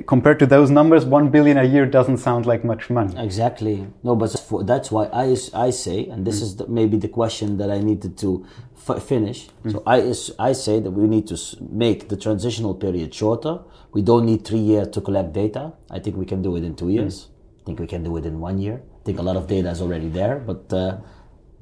compared 0.07 0.39
to 0.39 0.47
those 0.47 0.71
numbers, 0.71 1.05
one 1.05 1.29
billion 1.29 1.59
a 1.59 1.65
year 1.65 1.87
doesn't 1.87 2.19
sound 2.19 2.47
like 2.47 2.65
much 2.65 2.89
money. 2.89 3.15
Exactly. 3.23 3.87
No, 4.03 4.17
but 4.17 4.29
for, 4.39 4.65
that's 4.65 4.91
why 4.91 5.05
I, 5.07 5.37
I 5.55 5.71
say, 5.71 6.07
and 6.07 6.27
this 6.27 6.39
mm. 6.41 6.43
is 6.43 6.57
the, 6.57 6.67
maybe 6.67 6.97
the 6.97 7.09
question 7.09 7.59
that 7.59 7.71
I 7.71 7.79
needed 7.79 8.17
to 8.19 8.47
f- 8.89 9.03
finish. 9.03 9.49
Mm. 9.65 9.73
So 9.73 9.83
I, 9.87 10.49
I 10.49 10.53
say 10.53 10.81
that 10.81 10.91
we 10.91 11.07
need 11.07 11.27
to 11.29 11.39
make 11.71 12.09
the 12.09 12.17
transitional 12.17 12.75
period 12.75 13.15
shorter. 13.15 13.61
We 13.93 14.01
don't 14.03 14.25
need 14.25 14.47
three 14.47 14.59
years 14.59 14.89
to 14.89 15.01
collect 15.03 15.35
data. 15.35 15.75
I 15.91 15.99
think 15.99 16.17
we 16.17 16.25
can 16.25 16.41
do 16.41 16.57
it 16.57 16.65
in 16.65 16.75
two 16.75 16.87
mm. 16.87 16.95
years. 16.95 17.29
I 17.61 17.65
think 17.67 17.79
we 17.79 17.87
can 17.87 18.03
do 18.03 18.17
it 18.17 18.25
in 18.25 18.41
one 18.41 18.59
year. 18.59 18.83
I 19.03 19.05
think 19.05 19.19
a 19.19 19.23
lot 19.23 19.37
of 19.37 19.47
data 19.47 19.69
is 19.71 19.83
already 19.83 20.09
there, 20.09 20.39
but 20.39 20.73
uh, 20.73 20.99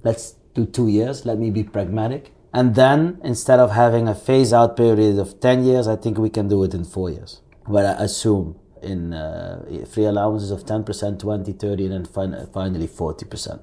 let's 0.04 0.36
do 0.54 0.66
two 0.66 0.88
years. 0.88 1.24
Let 1.24 1.38
me 1.38 1.50
be 1.50 1.64
pragmatic. 1.64 2.32
And 2.52 2.74
then 2.74 3.20
instead 3.22 3.60
of 3.60 3.70
having 3.72 4.08
a 4.08 4.14
phase 4.14 4.52
out 4.52 4.76
period 4.76 5.18
of 5.18 5.40
10 5.40 5.64
years, 5.64 5.86
I 5.86 5.96
think 5.96 6.18
we 6.18 6.30
can 6.30 6.48
do 6.48 6.64
it 6.64 6.74
in 6.74 6.84
four 6.84 7.10
years. 7.10 7.40
But 7.68 7.86
I 7.86 8.04
assume 8.04 8.56
in 8.82 9.12
uh, 9.14 9.84
free 9.92 10.04
allowances 10.04 10.50
of 10.50 10.64
10%, 10.64 11.18
20, 11.18 11.52
30, 11.52 11.84
and 11.86 11.92
then 11.92 12.04
fin- 12.04 12.48
finally 12.52 12.88
40%. 12.88 13.60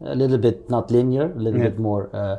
A 0.00 0.14
little 0.14 0.38
bit 0.38 0.68
not 0.70 0.90
linear, 0.90 1.30
a 1.30 1.34
little 1.34 1.60
Yeah. 1.60 1.68
bit 1.68 1.78
more, 1.78 2.10
uh, 2.12 2.36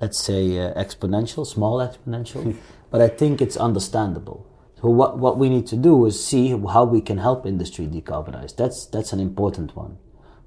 let's 0.00 0.18
say, 0.18 0.58
uh, 0.58 0.74
exponential, 0.74 1.46
small 1.46 1.78
exponential. 1.78 2.54
but 2.90 3.00
I 3.00 3.08
think 3.08 3.40
it's 3.40 3.56
understandable. 3.56 4.46
So 4.80 4.88
what, 4.88 5.18
what 5.18 5.38
we 5.38 5.48
need 5.48 5.66
to 5.68 5.76
do 5.76 6.04
is 6.06 6.22
see 6.22 6.48
how 6.68 6.84
we 6.84 7.00
can 7.00 7.18
help 7.18 7.46
industry 7.46 7.86
decarbonize. 7.86 8.56
That's, 8.56 8.84
that's 8.86 9.12
an 9.12 9.20
important 9.20 9.76
one. 9.76 9.96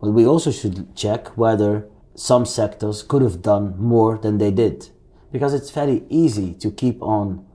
But 0.02 0.12
we 0.12 0.26
also 0.28 0.52
should 0.52 0.96
check 0.96 1.30
whether 1.38 1.88
some 2.16 2.46
sectors 2.46 3.04
could 3.04 3.22
have 3.22 3.42
done 3.42 3.76
more 3.78 4.18
than 4.18 4.38
they 4.38 4.52
did. 4.52 4.90
Because 5.32 5.54
it's 5.54 5.72
very 5.72 6.04
easy 6.10 6.54
to 6.56 6.72
keep 6.72 7.02
on 7.02 7.46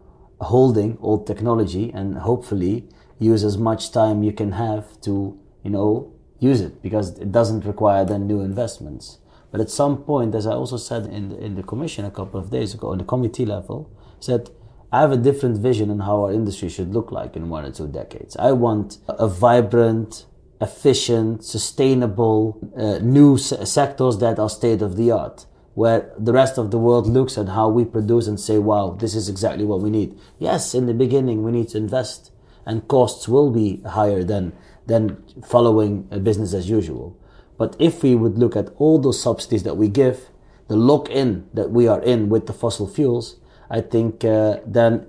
holding 0.41 0.99
old 1.01 1.27
technology 1.27 1.91
and 1.93 2.19
hopefully 2.19 2.89
use 3.19 3.45
as 3.45 3.59
much 3.59 3.93
time 3.93 4.23
you 4.23 4.33
can 4.33 4.53
have 4.53 5.01
to, 5.03 5.39
you 5.63 5.71
know, 5.71 6.13
use 6.39 6.61
it 6.61 6.83
because 6.83 7.19
it 7.19 7.31
doesn't 7.31 7.65
require 7.65 8.05
then 8.05 8.27
new 8.27 8.41
investments. 8.41 9.19
But 9.51 9.61
at 9.61 9.71
some 9.71 9.99
point, 10.05 10.35
as 10.35 10.47
I 10.47 10.53
also 10.53 10.77
said 10.77 11.07
in 11.07 11.31
the, 11.31 11.39
in 11.39 11.55
the 11.55 11.63
commission 11.63 12.05
a 12.05 12.11
couple 12.11 12.41
of 12.41 12.51
days 12.51 12.75
ago, 12.75 12.93
on 12.93 12.99
the 12.99 13.05
committee 13.05 13.47
level, 13.47 13.91
said 14.21 14.51
I 14.93 15.01
have 15.01 15.13
a 15.13 15.17
different 15.17 15.59
vision 15.59 15.91
on 15.91 16.01
how 16.01 16.25
our 16.25 16.33
industry 16.33 16.69
should 16.69 16.93
look 16.93 17.13
like 17.13 17.37
in 17.37 17.49
one 17.49 17.65
or 17.65 17.71
two 17.71 17.89
decades. 17.89 18.37
I 18.37 18.53
want 18.53 18.99
a 19.09 19.29
vibrant, 19.29 20.27
efficient, 20.61 21.45
sustainable, 21.45 22.59
uh, 22.77 22.99
new 22.99 23.39
se- 23.39 23.65
sectors 23.65 24.19
that 24.19 24.39
are 24.39 24.49
state 24.49 24.83
of 24.83 24.97
the 24.97 25.11
art, 25.11 25.47
where 25.75 26.13
the 26.19 26.33
rest 26.33 26.59
of 26.59 26.71
the 26.71 26.79
world 26.79 27.07
looks 27.07 27.39
at 27.39 27.49
how 27.49 27.69
we 27.69 27.85
produce 27.85 28.27
and 28.27 28.39
say, 28.39 28.59
wow, 28.59 28.91
this 29.01 29.15
is 29.15 29.29
exactly 29.29 29.65
what 29.65 29.81
we 29.81 29.89
need. 29.89 30.19
Yes, 30.39 30.75
in 30.75 30.87
the 30.87 30.95
beginning, 30.95 31.43
we 31.43 31.53
need 31.53 31.69
to 31.71 31.79
invest, 31.79 32.31
and 32.67 32.87
costs 32.89 33.27
will 33.27 33.51
be 33.51 33.81
higher 33.83 34.23
than, 34.23 34.53
than 34.87 35.25
following 35.47 36.03
business 36.23 36.53
as 36.53 36.69
usual. 36.69 37.17
But 37.57 37.77
if 37.79 38.03
we 38.03 38.15
would 38.15 38.39
look 38.39 38.57
at 38.57 38.69
all 38.77 38.99
those 38.99 39.23
subsidies 39.23 39.63
that 39.63 39.77
we 39.77 39.89
give, 39.89 40.29
the 40.69 40.77
lock 40.77 41.09
in 41.09 41.49
that 41.55 41.71
we 41.71 41.89
are 41.89 42.03
in 42.03 42.29
with 42.29 42.47
the 42.47 42.53
fossil 42.53 42.87
fuels, 42.87 43.37
I 43.71 43.81
think 43.81 44.25
uh, 44.25 44.59
then 44.67 45.07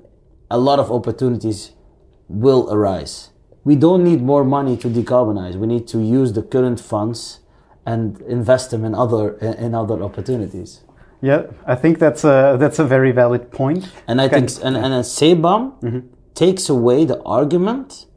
a 0.50 0.58
lot 0.58 0.80
of 0.80 0.92
opportunities 0.92 1.72
will 2.28 2.72
arise. 2.72 3.31
We 3.64 3.76
don't 3.76 4.04
need 4.04 4.22
more 4.22 4.44
money 4.44 4.76
to 4.78 4.88
decarbonize. 4.88 5.56
We 5.56 5.68
need 5.68 5.88
to 5.90 6.00
use 6.00 6.34
the 6.34 6.42
current 6.42 6.80
funds 6.80 7.40
and 7.86 8.20
invest 8.22 8.72
them 8.72 8.84
in 8.86 8.94
other 8.96 9.34
in 9.38 9.74
other 9.76 10.02
opportunities. 10.04 10.82
Yeah, 11.22 11.44
I 11.68 11.76
think 11.76 12.00
that's 12.00 12.24
a 12.24 12.58
that's 12.60 12.80
a 12.80 12.84
very 12.86 13.12
valid 13.12 13.52
point. 13.52 13.90
And 14.08 14.20
I 14.22 14.26
Okay. 14.26 14.36
think 14.48 14.50
and, 14.66 14.76
and 14.78 14.94
CBAM 15.04 16.04
takes 16.34 16.70
away 16.70 17.06
the 17.06 17.22
argument 17.24 18.08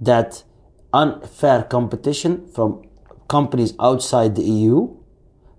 that 0.00 0.44
unfair 0.92 1.62
competition 1.62 2.46
from 2.54 2.82
companies 3.28 3.72
outside 3.80 4.34
the 4.34 4.42
EU 4.42 4.88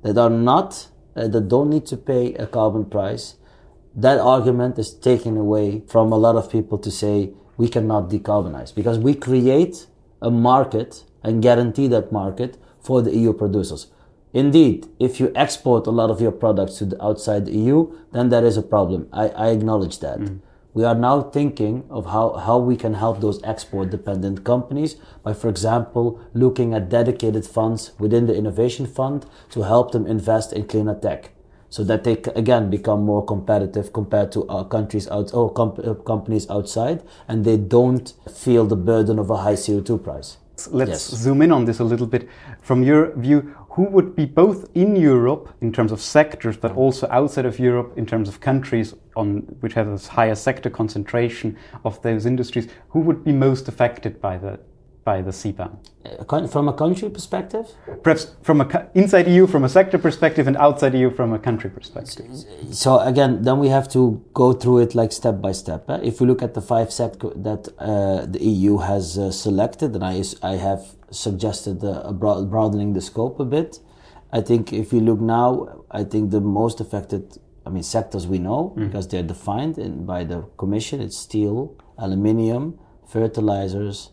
that 0.04 0.18
are 0.18 0.30
not 0.30 0.88
uh, 1.16 1.28
that 1.28 1.48
don't 1.48 1.70
need 1.70 1.86
to 1.88 1.98
pay 1.98 2.34
a 2.36 2.46
carbon 2.46 2.86
price. 2.86 3.36
That 3.96 4.20
argument 4.20 4.78
is 4.80 4.94
taken 4.94 5.38
away 5.38 5.84
from 5.88 6.12
a 6.12 6.18
lot 6.18 6.36
of 6.36 6.50
people 6.52 6.78
to 6.80 6.92
say 6.92 7.34
we 7.58 7.68
cannot 7.68 8.10
decarbonize 8.10 8.74
because 8.74 8.98
we 8.98 9.14
create 9.14 9.88
a 10.22 10.32
market 10.32 11.04
and 11.24 11.42
guarantee 11.42 11.88
that 11.88 12.12
market 12.12 12.58
for 12.82 13.02
the 13.02 13.16
EU 13.16 13.34
producers. 13.34 13.88
Indeed, 14.34 14.88
if 15.00 15.20
you 15.20 15.32
export 15.36 15.86
a 15.86 15.92
lot 15.92 16.10
of 16.10 16.20
your 16.20 16.32
products 16.32 16.78
to 16.80 16.86
the 16.86 17.04
outside 17.04 17.46
the 17.46 17.56
EU, 17.56 17.96
then 18.12 18.30
there 18.30 18.44
is 18.44 18.58
a 18.58 18.64
problem. 18.64 19.08
I, 19.14 19.30
I 19.30 19.48
acknowledge 19.50 20.00
that. 20.00 20.20
Mm-hmm. 20.20 20.38
We 20.74 20.84
are 20.86 20.96
now 20.96 21.22
thinking 21.22 21.86
of 21.92 22.08
how, 22.08 22.34
how 22.34 22.58
we 22.58 22.76
can 22.76 22.96
help 22.96 23.22
those 23.22 23.40
export 23.44 23.92
dependent 23.92 24.44
companies 24.44 24.96
by, 25.22 25.34
for 25.34 25.48
example, 25.48 26.20
looking 26.34 26.74
at 26.74 26.90
dedicated 26.90 27.46
funds 27.46 27.92
within 28.00 28.26
the 28.26 28.36
innovation 28.36 28.88
fund 28.88 29.28
to 29.52 29.62
help 29.62 29.92
them 29.92 30.08
invest 30.08 30.52
in 30.52 30.66
cleaner 30.66 31.00
tech 31.00 31.30
so 31.74 31.84
that 31.84 32.04
they 32.04 32.16
again 32.36 32.70
become 32.70 33.02
more 33.04 33.26
competitive 33.26 33.92
compared 33.94 34.32
to 34.32 34.48
our 34.48 34.64
countries 34.64 35.08
out 35.10 35.34
or 35.34 35.52
comp- 35.52 35.80
uh, 35.80 35.96
companies 35.96 36.48
outside 36.52 37.02
and 37.28 37.44
they 37.44 37.58
don't 37.58 38.14
feel 38.32 38.64
the 38.64 38.76
burden 38.76 39.18
of 39.18 39.32
a 39.32 39.38
high 39.38 39.56
CO2 39.56 39.98
price. 40.04 40.38
Let's 40.70 40.90
Yes. 40.92 41.22
zoom 41.24 41.42
in 41.42 41.52
on 41.52 41.66
this 41.66 41.80
a 41.80 41.84
little 41.84 42.06
bit. 42.06 42.28
From 42.62 42.84
your 42.84 43.12
view, 43.16 43.56
who 43.72 43.86
would 43.86 44.16
be 44.16 44.26
both 44.26 44.70
in 44.76 44.96
Europe 44.96 45.50
in 45.62 45.72
terms 45.72 45.92
of 45.92 46.00
sectors, 46.00 46.58
but 46.58 46.78
also 46.78 47.08
outside 47.10 47.48
of 47.48 47.58
Europe 47.58 47.98
in 47.98 48.06
terms 48.06 48.30
of 48.30 48.40
countries 48.40 48.94
on 49.16 49.28
which 49.62 49.74
have 49.74 49.88
a 49.88 49.98
higher 49.98 50.36
sector 50.36 50.70
concentration 50.70 51.58
of 51.84 52.00
those 52.04 52.28
industries, 52.28 52.68
who 52.90 53.00
would 53.00 53.24
be 53.24 53.32
most 53.32 53.68
affected 53.68 54.22
by 54.22 54.38
the 54.38 54.60
by 55.04 55.22
the 55.22 55.32
CBAM? 55.32 55.78
From 56.50 56.68
a 56.68 56.74
country 56.74 57.10
perspective, 57.10 57.68
Perhaps 58.04 58.36
from 58.42 58.62
a 58.62 58.88
inside 58.94 59.28
EU 59.28 59.48
from 59.48 59.64
a 59.64 59.70
sector 59.70 59.98
perspective 59.98 60.48
and 60.48 60.58
outside 60.58 60.94
EU 60.94 61.10
from 61.10 61.34
a 61.34 61.40
country 61.40 61.70
perspective. 61.70 62.28
so 62.72 63.00
again, 63.00 63.42
then 63.44 63.60
we 63.60 63.70
have 63.70 63.88
to 63.90 64.24
go 64.34 64.54
through 64.54 64.80
it 64.80 64.96
like 64.96 65.12
step 65.12 65.42
by 65.42 65.52
step. 65.52 65.90
eh? 65.90 66.00
If 66.04 66.20
we 66.20 66.28
look 66.28 66.42
at 66.42 66.54
the 66.54 66.62
five 66.62 66.92
sectors 66.92 67.34
that 67.36 67.68
uh, 67.80 68.26
the 68.26 68.42
EU 68.44 68.78
has 68.78 69.18
uh, 69.18 69.32
selected, 69.32 69.96
and 69.96 70.04
I, 70.04 70.24
I 70.42 70.56
have 70.56 70.84
suggested 71.12 71.84
uh, 71.84 72.12
broadening 72.12 72.94
the 72.94 73.02
scope 73.02 73.40
a 73.40 73.46
bit. 73.46 73.80
I 74.32 74.42
think 74.42 74.74
if 74.74 74.92
we 74.92 75.00
look 75.00 75.20
now, 75.22 75.84
I 75.92 76.04
think 76.04 76.32
the 76.32 76.42
most 76.42 76.82
affected, 76.82 77.38
I 77.66 77.70
mean, 77.70 77.84
sectors 77.84 78.26
we 78.28 78.40
know 78.40 78.74
because 78.76 79.08
they're 79.08 79.22
defined 79.36 79.78
in, 79.78 80.06
by 80.06 80.24
the 80.24 80.42
Commission. 80.58 81.02
It's 81.02 81.18
steel, 81.18 81.76
aluminium, 82.00 82.80
fertilizers, 83.08 84.10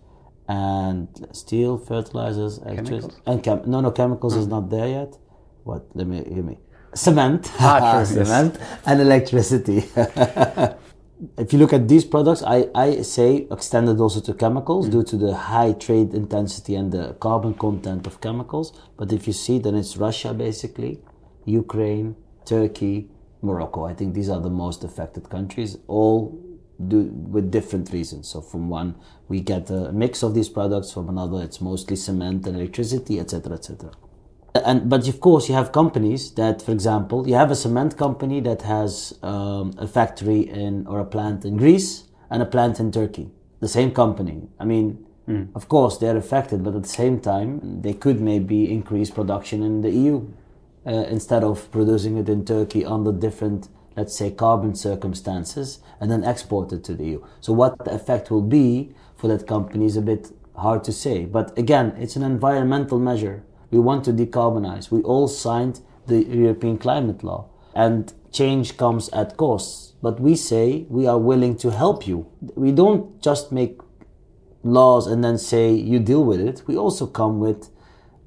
and 0.50 1.08
steel, 1.30 1.78
fertilizers, 1.78 2.58
electricity, 2.58 3.14
and 3.24 3.40
chem- 3.44 3.62
no, 3.66 3.80
no, 3.80 3.92
chemicals 3.92 4.34
is 4.34 4.48
not 4.48 4.68
there 4.68 4.88
yet. 4.88 5.16
What? 5.62 5.82
Let 5.94 6.08
me 6.08 6.18
give 6.24 6.44
me 6.44 6.58
cement, 6.92 7.52
Ah, 7.60 8.02
cement, 8.16 8.58
and 8.84 9.00
electricity. 9.00 9.78
if 11.38 11.52
you 11.52 11.58
look 11.60 11.72
at 11.72 11.86
these 11.86 12.04
products, 12.04 12.42
I, 12.42 12.68
I 12.74 13.02
say 13.02 13.46
extended 13.48 14.00
also 14.00 14.20
to 14.22 14.34
chemicals 14.34 14.88
mm. 14.88 14.92
due 14.92 15.04
to 15.04 15.16
the 15.16 15.34
high 15.34 15.72
trade 15.72 16.14
intensity 16.14 16.74
and 16.74 16.90
the 16.90 17.14
carbon 17.20 17.54
content 17.54 18.08
of 18.08 18.20
chemicals. 18.20 18.72
But 18.96 19.12
if 19.12 19.28
you 19.28 19.32
see, 19.32 19.60
then 19.60 19.76
it's 19.76 19.96
Russia 19.96 20.34
basically, 20.34 21.00
Ukraine, 21.44 22.16
Turkey, 22.44 23.08
Morocco. 23.40 23.84
I 23.84 23.94
think 23.94 24.14
these 24.14 24.28
are 24.28 24.40
the 24.40 24.50
most 24.50 24.82
affected 24.82 25.30
countries, 25.30 25.78
all 25.86 26.49
do 26.88 27.02
with 27.04 27.50
different 27.50 27.92
reasons. 27.92 28.28
So 28.28 28.40
from 28.40 28.68
one, 28.68 28.94
we 29.28 29.40
get 29.40 29.70
a 29.70 29.92
mix 29.92 30.22
of 30.22 30.34
these 30.34 30.48
products. 30.48 30.92
From 30.92 31.08
another, 31.08 31.42
it's 31.42 31.60
mostly 31.60 31.96
cement 31.96 32.46
and 32.46 32.56
electricity, 32.56 33.20
etc., 33.20 33.54
etc 33.54 33.90
and 34.54 34.88
but 34.88 35.06
of 35.06 35.20
course 35.20 35.48
you 35.48 35.54
have 35.54 35.72
companies 35.72 36.32
that 36.32 36.60
for 36.60 36.72
example 36.72 37.28
you 37.28 37.34
have 37.34 37.50
a 37.50 37.56
cement 37.56 37.96
company 37.96 38.40
that 38.40 38.62
has 38.62 39.18
um, 39.22 39.72
a 39.78 39.86
factory 39.86 40.40
in 40.40 40.86
or 40.86 41.00
a 41.00 41.04
plant 41.04 41.44
in 41.44 41.56
greece 41.56 42.04
and 42.30 42.42
a 42.42 42.46
plant 42.46 42.80
in 42.80 42.90
turkey 42.90 43.30
the 43.60 43.68
same 43.68 43.90
company 43.92 44.42
i 44.58 44.64
mean 44.64 45.06
mm. 45.28 45.48
of 45.54 45.68
course 45.68 45.98
they're 45.98 46.16
affected 46.16 46.64
but 46.64 46.74
at 46.74 46.82
the 46.82 46.88
same 46.88 47.20
time 47.20 47.80
they 47.82 47.92
could 47.92 48.20
maybe 48.20 48.70
increase 48.70 49.10
production 49.10 49.62
in 49.62 49.82
the 49.82 49.90
eu 49.90 50.26
uh, 50.86 50.90
instead 51.08 51.44
of 51.44 51.70
producing 51.70 52.16
it 52.16 52.28
in 52.28 52.44
turkey 52.44 52.84
under 52.84 53.12
different 53.12 53.68
let's 54.00 54.16
say 54.20 54.28
carbon 54.46 54.74
circumstances 54.74 55.68
and 56.00 56.10
then 56.10 56.24
export 56.32 56.72
it 56.76 56.82
to 56.88 56.94
the 56.94 57.06
eu 57.12 57.20
so 57.40 57.52
what 57.60 57.72
the 57.84 57.92
effect 58.00 58.30
will 58.32 58.48
be 58.60 58.66
for 59.18 59.28
that 59.28 59.46
company 59.54 59.86
is 59.92 59.96
a 59.96 60.06
bit 60.12 60.22
hard 60.64 60.82
to 60.88 60.92
say 61.04 61.16
but 61.36 61.46
again 61.64 61.86
it's 62.04 62.16
an 62.16 62.24
environmental 62.34 62.98
measure 63.10 63.36
we 63.70 63.78
want 63.78 64.04
to 64.04 64.12
decarbonize. 64.12 64.90
We 64.90 65.00
all 65.02 65.28
signed 65.28 65.80
the 66.06 66.24
European 66.24 66.78
climate 66.78 67.22
law. 67.22 67.48
And 67.74 68.12
change 68.32 68.76
comes 68.76 69.08
at 69.10 69.36
costs. 69.36 69.92
But 70.02 70.20
we 70.20 70.34
say 70.34 70.86
we 70.88 71.06
are 71.06 71.18
willing 71.18 71.56
to 71.58 71.70
help 71.70 72.06
you. 72.06 72.26
We 72.54 72.72
don't 72.72 73.22
just 73.22 73.52
make 73.52 73.80
laws 74.62 75.06
and 75.06 75.22
then 75.22 75.38
say 75.38 75.72
you 75.72 75.98
deal 75.98 76.24
with 76.24 76.40
it. 76.40 76.62
We 76.66 76.76
also 76.76 77.06
come 77.06 77.38
with 77.38 77.70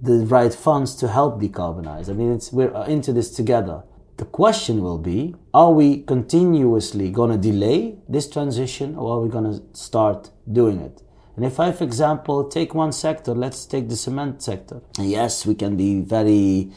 the 0.02 0.26
right 0.26 0.54
funds 0.54 0.96
to 0.96 1.08
help 1.08 1.42
decarbonize. 1.42 2.10
I 2.10 2.14
mean, 2.14 2.40
we're 2.52 2.86
into 2.86 3.14
this 3.14 3.32
together. 3.32 3.84
The 4.18 4.26
question 4.26 4.84
will 4.84 5.00
be 5.00 5.36
are 5.54 5.72
we 5.72 6.04
continuously 6.04 7.10
going 7.10 7.32
to 7.32 7.38
delay 7.38 7.98
this 8.08 8.30
transition 8.30 8.96
or 8.96 9.18
are 9.18 9.22
we 9.22 9.30
going 9.30 9.52
to 9.52 9.62
start 9.74 10.30
doing 10.52 10.80
it? 10.80 11.02
And 11.36 11.44
if 11.44 11.60
I, 11.60 11.72
for 11.72 11.84
example, 11.84 12.48
take 12.48 12.76
one 12.76 12.92
sector, 12.92 13.34
let's 13.34 13.66
take 13.66 13.90
the 13.90 13.96
cement 13.96 14.44
sector. 14.44 14.82
yes, 15.00 15.48
we 15.48 15.56
can 15.56 15.76
be 15.76 16.02
very 16.02 16.72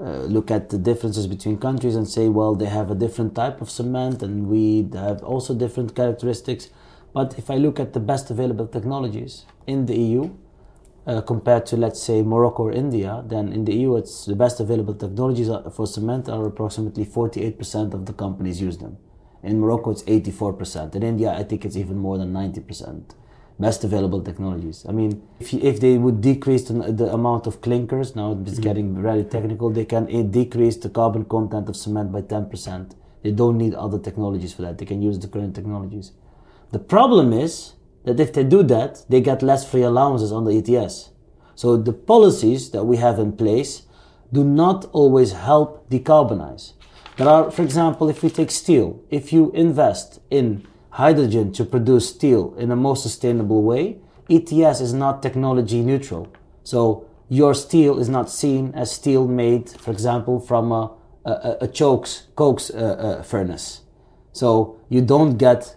uh, 0.00 0.22
look 0.22 0.50
at 0.50 0.70
the 0.70 0.78
differences 0.78 1.26
between 1.26 1.58
countries 1.58 1.94
and 1.94 2.08
say, 2.08 2.28
well, 2.28 2.54
they 2.54 2.66
have 2.66 2.90
a 2.90 2.94
different 2.94 3.34
type 3.34 3.60
of 3.60 3.68
cement 3.68 4.22
and 4.22 4.46
we 4.46 4.88
have 4.94 5.22
also 5.22 5.54
different 5.54 5.94
characteristics. 5.94 6.70
But 7.12 7.38
if 7.38 7.50
I 7.50 7.56
look 7.56 7.78
at 7.78 7.92
the 7.92 8.00
best 8.00 8.30
available 8.30 8.66
technologies 8.66 9.44
in 9.66 9.86
the 9.86 9.96
EU, 9.96 10.30
uh, 11.08 11.22
compared 11.22 11.64
to 11.66 11.76
let's 11.76 12.00
say 12.00 12.22
Morocco 12.22 12.64
or 12.64 12.72
India, 12.72 13.24
then 13.26 13.52
in 13.52 13.64
the 13.64 13.74
EU 13.74 13.96
it's 13.96 14.26
the 14.26 14.36
best 14.36 14.60
available 14.60 14.94
technologies 14.94 15.48
for 15.72 15.86
cement 15.86 16.28
are 16.28 16.46
approximately 16.46 17.04
48% 17.04 17.94
of 17.94 18.06
the 18.06 18.12
companies 18.12 18.60
use 18.60 18.78
them. 18.78 18.98
In 19.42 19.58
Morocco 19.58 19.90
it's 19.90 20.02
84%. 20.02 20.94
In 20.94 21.02
India 21.02 21.32
I 21.32 21.42
think 21.44 21.64
it's 21.64 21.76
even 21.76 21.96
more 21.98 22.18
than 22.18 22.32
90% 22.32 23.14
best 23.58 23.82
available 23.82 24.20
technologies. 24.22 24.86
I 24.88 24.92
mean, 24.92 25.22
if, 25.40 25.52
if 25.52 25.80
they 25.80 25.98
would 25.98 26.20
decrease 26.20 26.68
the, 26.68 26.74
the 26.92 27.12
amount 27.12 27.46
of 27.46 27.60
clinkers, 27.60 28.14
now 28.14 28.32
it's 28.32 28.52
mm-hmm. 28.52 28.62
getting 28.62 29.02
very 29.02 29.24
technical, 29.24 29.70
they 29.70 29.84
can 29.84 30.08
eh, 30.10 30.22
decrease 30.22 30.76
the 30.76 30.88
carbon 30.88 31.24
content 31.24 31.68
of 31.68 31.76
cement 31.76 32.12
by 32.12 32.22
10%. 32.22 32.94
They 33.22 33.32
don't 33.32 33.58
need 33.58 33.74
other 33.74 33.98
technologies 33.98 34.52
for 34.54 34.62
that. 34.62 34.78
They 34.78 34.84
can 34.84 35.02
use 35.02 35.18
the 35.18 35.26
current 35.26 35.56
technologies. 35.56 36.12
The 36.70 36.78
problem 36.78 37.32
is 37.32 37.72
that 38.04 38.20
if 38.20 38.32
they 38.32 38.44
do 38.44 38.62
that, 38.64 39.04
they 39.08 39.20
get 39.20 39.42
less 39.42 39.68
free 39.68 39.82
allowances 39.82 40.32
on 40.32 40.44
the 40.44 40.56
ETS. 40.58 41.10
So 41.54 41.76
the 41.76 41.92
policies 41.92 42.70
that 42.70 42.84
we 42.84 42.98
have 42.98 43.18
in 43.18 43.32
place 43.32 43.82
do 44.32 44.44
not 44.44 44.84
always 44.92 45.32
help 45.32 45.88
decarbonize. 45.90 46.72
There 47.16 47.28
are, 47.28 47.50
for 47.50 47.62
example, 47.62 48.08
if 48.08 48.22
we 48.22 48.30
take 48.30 48.50
steel, 48.50 49.02
if 49.10 49.32
you 49.32 49.50
invest 49.52 50.20
in 50.30 50.66
hydrogen 50.90 51.52
to 51.52 51.64
produce 51.64 52.10
steel 52.10 52.54
in 52.58 52.70
a 52.70 52.76
more 52.76 52.96
sustainable 52.96 53.62
way, 53.62 53.98
ETS 54.30 54.80
is 54.80 54.92
not 54.92 55.22
technology 55.22 55.80
neutral. 55.80 56.28
So 56.62 57.08
your 57.28 57.54
steel 57.54 57.98
is 57.98 58.08
not 58.08 58.30
seen 58.30 58.72
as 58.74 58.90
steel 58.92 59.26
made, 59.26 59.68
for 59.68 59.90
example, 59.90 60.38
from 60.38 60.70
a, 60.70 60.94
a, 61.24 61.56
a 61.62 61.68
chokes, 61.68 62.28
cokes 62.36 62.70
uh, 62.70 62.76
uh, 62.76 63.22
furnace. 63.22 63.82
So 64.32 64.78
you 64.88 65.00
don't 65.02 65.38
get 65.38 65.76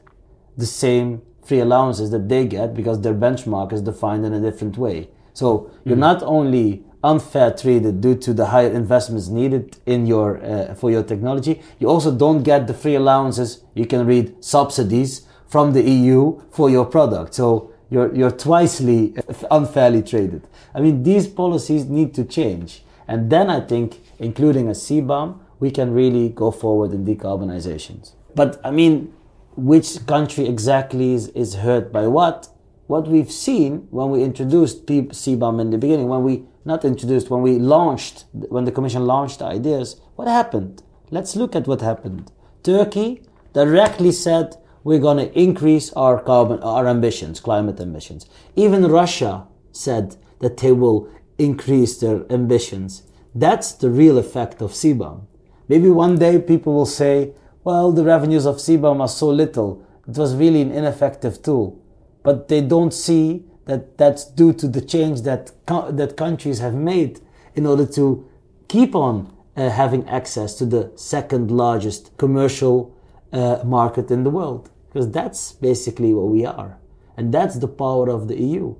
the 0.57 0.65
same 0.65 1.21
free 1.51 1.59
allowances 1.59 2.11
that 2.11 2.29
they 2.29 2.43
get 2.57 2.73
because 2.73 3.01
their 3.01 3.13
benchmark 3.13 3.73
is 3.73 3.81
defined 3.81 4.23
in 4.25 4.33
a 4.33 4.39
different 4.39 4.77
way. 4.77 5.09
So 5.33 5.69
you're 5.83 5.95
mm-hmm. 5.95 6.11
not 6.11 6.23
only 6.23 6.67
unfair 7.03 7.51
treated 7.51 7.99
due 7.99 8.15
to 8.25 8.31
the 8.39 8.45
higher 8.53 8.71
investments 8.71 9.27
needed 9.27 9.65
in 9.85 10.05
your 10.05 10.27
uh, 10.51 10.75
for 10.75 10.89
your 10.95 11.03
technology. 11.03 11.53
You 11.79 11.87
also 11.89 12.11
don't 12.23 12.43
get 12.51 12.67
the 12.67 12.73
free 12.73 12.95
allowances. 12.95 13.49
You 13.79 13.85
can 13.85 14.05
read 14.05 14.25
subsidies 14.53 15.11
from 15.53 15.73
the 15.73 15.83
EU 15.97 16.21
for 16.57 16.69
your 16.69 16.85
product. 16.85 17.33
So 17.33 17.73
you're 17.89 18.11
you're 18.19 18.35
twicely 18.47 19.13
unfairly 19.59 20.03
traded. 20.03 20.43
I 20.73 20.79
mean, 20.79 21.03
these 21.03 21.27
policies 21.41 21.83
need 21.97 22.13
to 22.19 22.23
change, 22.37 22.69
and 23.11 23.29
then 23.33 23.49
I 23.57 23.59
think, 23.71 23.87
including 24.19 24.65
a 24.69 24.77
CBAM, 24.85 25.27
we 25.59 25.69
can 25.69 25.93
really 26.01 26.29
go 26.29 26.49
forward 26.63 26.91
in 26.97 27.01
decarbonizations. 27.11 28.05
But 28.39 28.51
I 28.63 28.71
mean, 28.71 29.13
which 29.55 30.05
country 30.05 30.47
exactly 30.47 31.13
is, 31.13 31.27
is 31.29 31.55
hurt 31.55 31.91
by 31.91 32.07
what? 32.07 32.47
What 32.87 33.07
we've 33.07 33.31
seen 33.31 33.87
when 33.89 34.09
we 34.09 34.23
introduced 34.23 34.85
CBAM 34.85 35.61
in 35.61 35.69
the 35.69 35.77
beginning, 35.77 36.07
when 36.07 36.23
we 36.23 36.45
not 36.65 36.85
introduced, 36.85 37.29
when 37.29 37.41
we 37.41 37.57
launched, 37.57 38.25
when 38.33 38.65
the 38.65 38.71
Commission 38.71 39.05
launched 39.05 39.39
the 39.39 39.45
ideas, 39.45 39.99
what 40.15 40.27
happened? 40.27 40.83
Let's 41.09 41.35
look 41.35 41.55
at 41.55 41.67
what 41.67 41.81
happened. 41.81 42.31
Turkey 42.63 43.23
directly 43.53 44.11
said 44.11 44.55
we're 44.83 44.99
going 44.99 45.17
to 45.17 45.39
increase 45.39 45.91
our 45.93 46.21
carbon, 46.21 46.59
our 46.61 46.87
ambitions, 46.87 47.39
climate 47.39 47.79
ambitions. 47.79 48.25
Even 48.55 48.87
Russia 48.87 49.47
said 49.71 50.15
that 50.39 50.57
they 50.57 50.71
will 50.71 51.09
increase 51.37 51.97
their 51.97 52.31
ambitions. 52.31 53.03
That's 53.33 53.71
the 53.73 53.89
real 53.89 54.17
effect 54.17 54.61
of 54.61 54.71
CBAM. 54.71 55.25
Maybe 55.67 55.89
one 55.89 56.17
day 56.17 56.39
people 56.39 56.73
will 56.73 56.85
say, 56.85 57.33
well, 57.63 57.91
the 57.91 58.03
revenues 58.03 58.45
of 58.45 58.57
CBAM 58.57 58.99
are 59.01 59.07
so 59.07 59.29
little. 59.29 59.85
It 60.07 60.17
was 60.17 60.35
really 60.35 60.61
an 60.61 60.71
ineffective 60.71 61.41
tool. 61.41 61.79
But 62.23 62.47
they 62.47 62.61
don't 62.61 62.93
see 62.93 63.45
that 63.65 63.97
that's 63.97 64.25
due 64.25 64.53
to 64.53 64.67
the 64.67 64.81
change 64.81 65.21
that 65.21 65.51
that 65.67 66.17
countries 66.17 66.59
have 66.59 66.73
made 66.73 67.19
in 67.55 67.65
order 67.65 67.85
to 67.85 68.27
keep 68.67 68.95
on 68.95 69.31
uh, 69.55 69.69
having 69.69 70.07
access 70.07 70.55
to 70.55 70.65
the 70.65 70.91
second 70.95 71.51
largest 71.51 72.15
commercial 72.17 72.95
uh, 73.33 73.59
market 73.65 74.09
in 74.11 74.23
the 74.23 74.29
world 74.29 74.69
because 74.87 75.11
that's 75.11 75.53
basically 75.53 76.13
what 76.13 76.27
we 76.27 76.45
are 76.45 76.77
and 77.17 77.33
that's 77.33 77.55
the 77.57 77.67
power 77.67 78.09
of 78.09 78.27
the 78.27 78.37
EU 78.37 78.75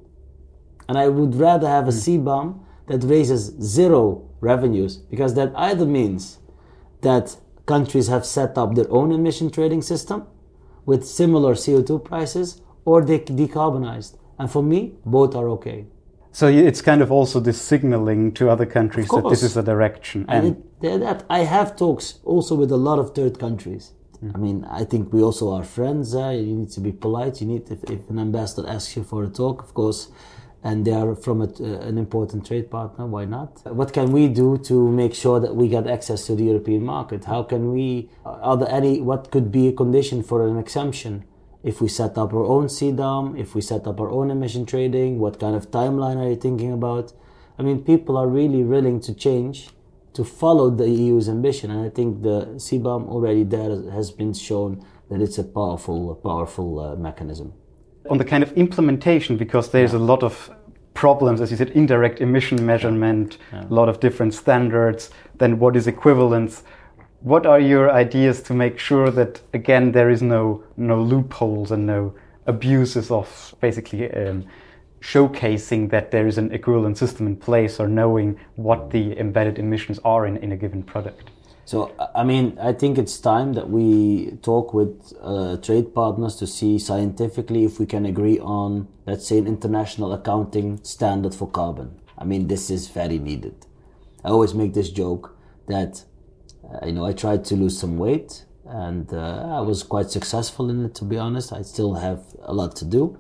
and 0.88 0.98
I 0.98 1.08
would 1.08 1.36
rather 1.36 1.68
have 1.68 1.88
a 1.88 1.92
hmm. 1.92 2.00
CBAM 2.00 2.60
that 2.88 3.04
raises 3.04 3.54
zero 3.62 4.30
revenues 4.40 4.98
because 4.98 5.36
that 5.36 5.52
either 5.56 5.86
means 5.86 6.40
that 7.02 7.38
countries 7.66 8.08
have 8.08 8.26
set 8.26 8.58
up 8.58 8.76
their 8.76 8.92
own 8.92 9.12
emission 9.12 9.50
trading 9.50 9.82
system 9.82 10.28
with 10.86 11.06
similar 11.06 11.54
CO2 11.54 12.04
prices 12.04 12.62
or 12.86 13.04
they 13.04 13.20
decarbonized 13.20 14.18
and 14.42 14.50
for 14.50 14.64
me, 14.64 14.94
both 15.06 15.36
are 15.36 15.48
okay. 15.50 15.86
So 16.32 16.48
it's 16.48 16.82
kind 16.82 17.02
of 17.04 17.12
also 17.12 17.40
this 17.40 17.62
signaling 17.62 18.34
to 18.34 18.50
other 18.50 18.66
countries 18.66 19.08
that 19.10 19.30
this 19.30 19.44
is 19.44 19.54
the 19.54 19.62
direction. 19.62 20.26
And, 20.28 20.46
and 20.48 20.64
it, 20.82 21.00
that 21.00 21.26
I 21.30 21.40
have 21.40 21.76
talks 21.76 22.20
also 22.24 22.56
with 22.56 22.72
a 22.72 22.78
lot 22.78 22.98
of 22.98 23.14
third 23.14 23.38
countries. 23.38 23.92
Mm. 24.24 24.32
I 24.36 24.38
mean, 24.40 24.66
I 24.66 24.84
think 24.84 25.14
we 25.14 25.22
also 25.22 25.54
are 25.54 25.64
friends. 25.64 26.16
Uh, 26.16 26.30
you 26.30 26.56
need 26.56 26.72
to 26.72 26.80
be 26.80 26.92
polite. 26.92 27.40
You 27.42 27.48
need, 27.48 27.70
if, 27.70 27.84
if, 27.84 28.10
an 28.10 28.18
ambassador 28.18 28.68
asks 28.68 28.96
you 28.96 29.04
for 29.04 29.24
a 29.24 29.30
talk, 29.30 29.62
of 29.62 29.76
course, 29.76 30.10
and 30.64 30.86
they 30.86 30.94
are 30.94 31.16
from 31.16 31.42
a, 31.42 31.46
uh, 31.46 31.88
an 31.88 31.98
important 31.98 32.46
trade 32.46 32.70
partner, 32.70 33.08
why 33.08 33.26
not? 33.26 33.62
What 33.74 33.94
can 33.94 34.12
we 34.12 34.28
do 34.28 34.58
to 34.66 34.90
make 34.92 35.14
sure 35.14 35.40
that 35.40 35.56
we 35.56 35.68
get 35.68 35.88
access 35.88 36.26
to 36.28 36.36
the 36.36 36.44
European 36.44 36.84
market? 36.84 37.26
How 37.26 37.44
can 37.44 37.72
we? 37.72 38.10
Are 38.26 38.58
there 38.58 38.70
any? 38.70 39.02
What 39.02 39.32
could 39.32 39.52
be 39.52 39.68
a 39.68 39.74
condition 39.74 40.24
for 40.24 40.48
an 40.48 40.58
exemption? 40.58 41.26
if 41.64 41.80
we 41.80 41.88
set 41.88 42.18
up 42.18 42.34
our 42.34 42.44
own 42.44 42.66
CBAM, 42.66 43.40
if 43.40 43.54
we 43.54 43.62
set 43.62 43.86
up 43.86 44.00
our 44.00 44.10
own 44.10 44.32
emission 44.32 44.66
trading, 44.66 45.20
what 45.20 45.40
kind 45.40 45.56
of 45.56 45.70
timeline 45.70 46.18
are 46.18 46.30
you 46.30 46.36
thinking 46.36 46.72
about? 46.72 47.14
I 47.60 47.64
mean, 47.64 47.84
people 47.84 48.18
are 48.18 48.28
really 48.28 48.64
willing 48.64 49.00
to 49.02 49.14
change 49.14 49.70
to 50.14 50.24
follow 50.24 50.70
the 50.70 50.90
EU's 50.90 51.30
ambition, 51.30 51.72
and 51.72 51.86
I 51.86 51.90
think 51.90 52.24
the 52.24 52.48
CBAM 52.56 53.08
already 53.08 53.44
there 53.44 53.92
has 53.92 54.12
been 54.12 54.34
shown 54.34 54.84
that 55.10 55.22
it's 55.22 55.38
a 55.38 55.44
powerful, 55.44 56.16
powerful 56.16 56.80
uh, 56.80 56.96
mechanism. 56.96 57.54
On 58.10 58.18
the 58.18 58.26
kind 58.26 58.44
of 58.44 58.52
implementation, 58.54 59.38
because 59.38 59.70
there's 59.70 59.94
yeah. 59.94 60.00
a 60.00 60.04
lot 60.12 60.24
of 60.24 60.50
problems, 60.94 61.40
as 61.40 61.52
you 61.52 61.58
said, 61.58 61.70
indirect 61.70 62.20
emission 62.20 62.66
measurement, 62.66 63.38
yeah. 63.54 63.64
A 63.64 63.74
lot 63.74 63.88
of 63.90 64.00
different 64.00 64.34
standards, 64.34 65.10
then 65.38 65.60
what 65.60 65.76
is 65.76 65.88
equivalence? 65.88 66.64
what 67.22 67.46
are 67.46 67.60
your 67.60 67.92
ideas 67.92 68.42
to 68.42 68.54
make 68.54 68.80
sure 68.80 69.12
that 69.12 69.42
again 69.54 69.92
there 69.92 70.10
is 70.10 70.22
no 70.22 70.64
no 70.76 71.02
loopholes 71.02 71.72
and 71.72 71.86
no 71.86 72.14
abuses 72.48 73.12
of 73.12 73.56
basically 73.62 74.12
um, 74.14 74.44
showcasing 75.02 75.90
that 75.90 76.12
there 76.12 76.28
is 76.28 76.38
an 76.38 76.52
equivalent 76.52 76.98
system 76.98 77.28
in 77.28 77.36
place 77.36 77.80
or 77.80 77.88
knowing 77.88 78.40
what 78.56 78.90
the 78.90 79.18
embedded 79.20 79.60
emissions 79.60 80.00
are 80.04 80.26
in, 80.26 80.38
in 80.38 80.52
a 80.52 80.58
given 80.58 80.84
product? 80.84 81.30
So, 81.72 81.90
I 82.14 82.26
mean, 82.26 82.58
I 82.60 82.74
think 82.74 82.98
it's 82.98 83.18
time 83.18 83.54
that 83.54 83.70
we 83.70 84.38
talk 84.42 84.74
with 84.74 85.14
uh, 85.22 85.56
trade 85.56 85.96
partners 85.96 86.36
to 86.40 86.46
see 86.46 86.78
scientifically 86.78 87.64
if 87.64 87.80
we 87.80 87.86
can 87.86 88.06
agree 88.06 88.40
on, 88.40 88.90
let's 89.06 89.26
say, 89.26 89.38
an 89.38 89.48
international 89.48 90.12
accounting 90.12 90.84
standard 90.84 91.34
for 91.34 91.48
carbon. 91.48 92.02
I 92.18 92.26
mean, 92.26 92.50
this 92.50 92.70
is 92.70 92.90
very 92.90 93.20
needed. 93.20 93.56
I 94.26 94.32
always 94.32 94.54
make 94.54 94.74
this 94.74 94.90
joke 94.90 95.38
that, 95.68 96.04
uh, 96.70 96.88
you 96.88 96.92
know, 96.92 97.06
I 97.06 97.14
tried 97.14 97.46
to 97.46 97.56
lose 97.56 97.80
some 97.80 97.98
weight 97.98 98.44
and 98.66 99.14
uh, 99.14 99.58
I 99.58 99.62
was 99.62 99.82
quite 99.82 100.12
successful 100.12 100.70
in 100.70 100.84
it, 100.84 100.94
to 100.96 101.06
be 101.06 101.18
honest. 101.18 101.54
I 101.54 101.62
still 101.62 101.94
have 101.94 102.36
a 102.42 102.54
lot 102.54 102.76
to 102.76 102.86
do. 102.86 103.18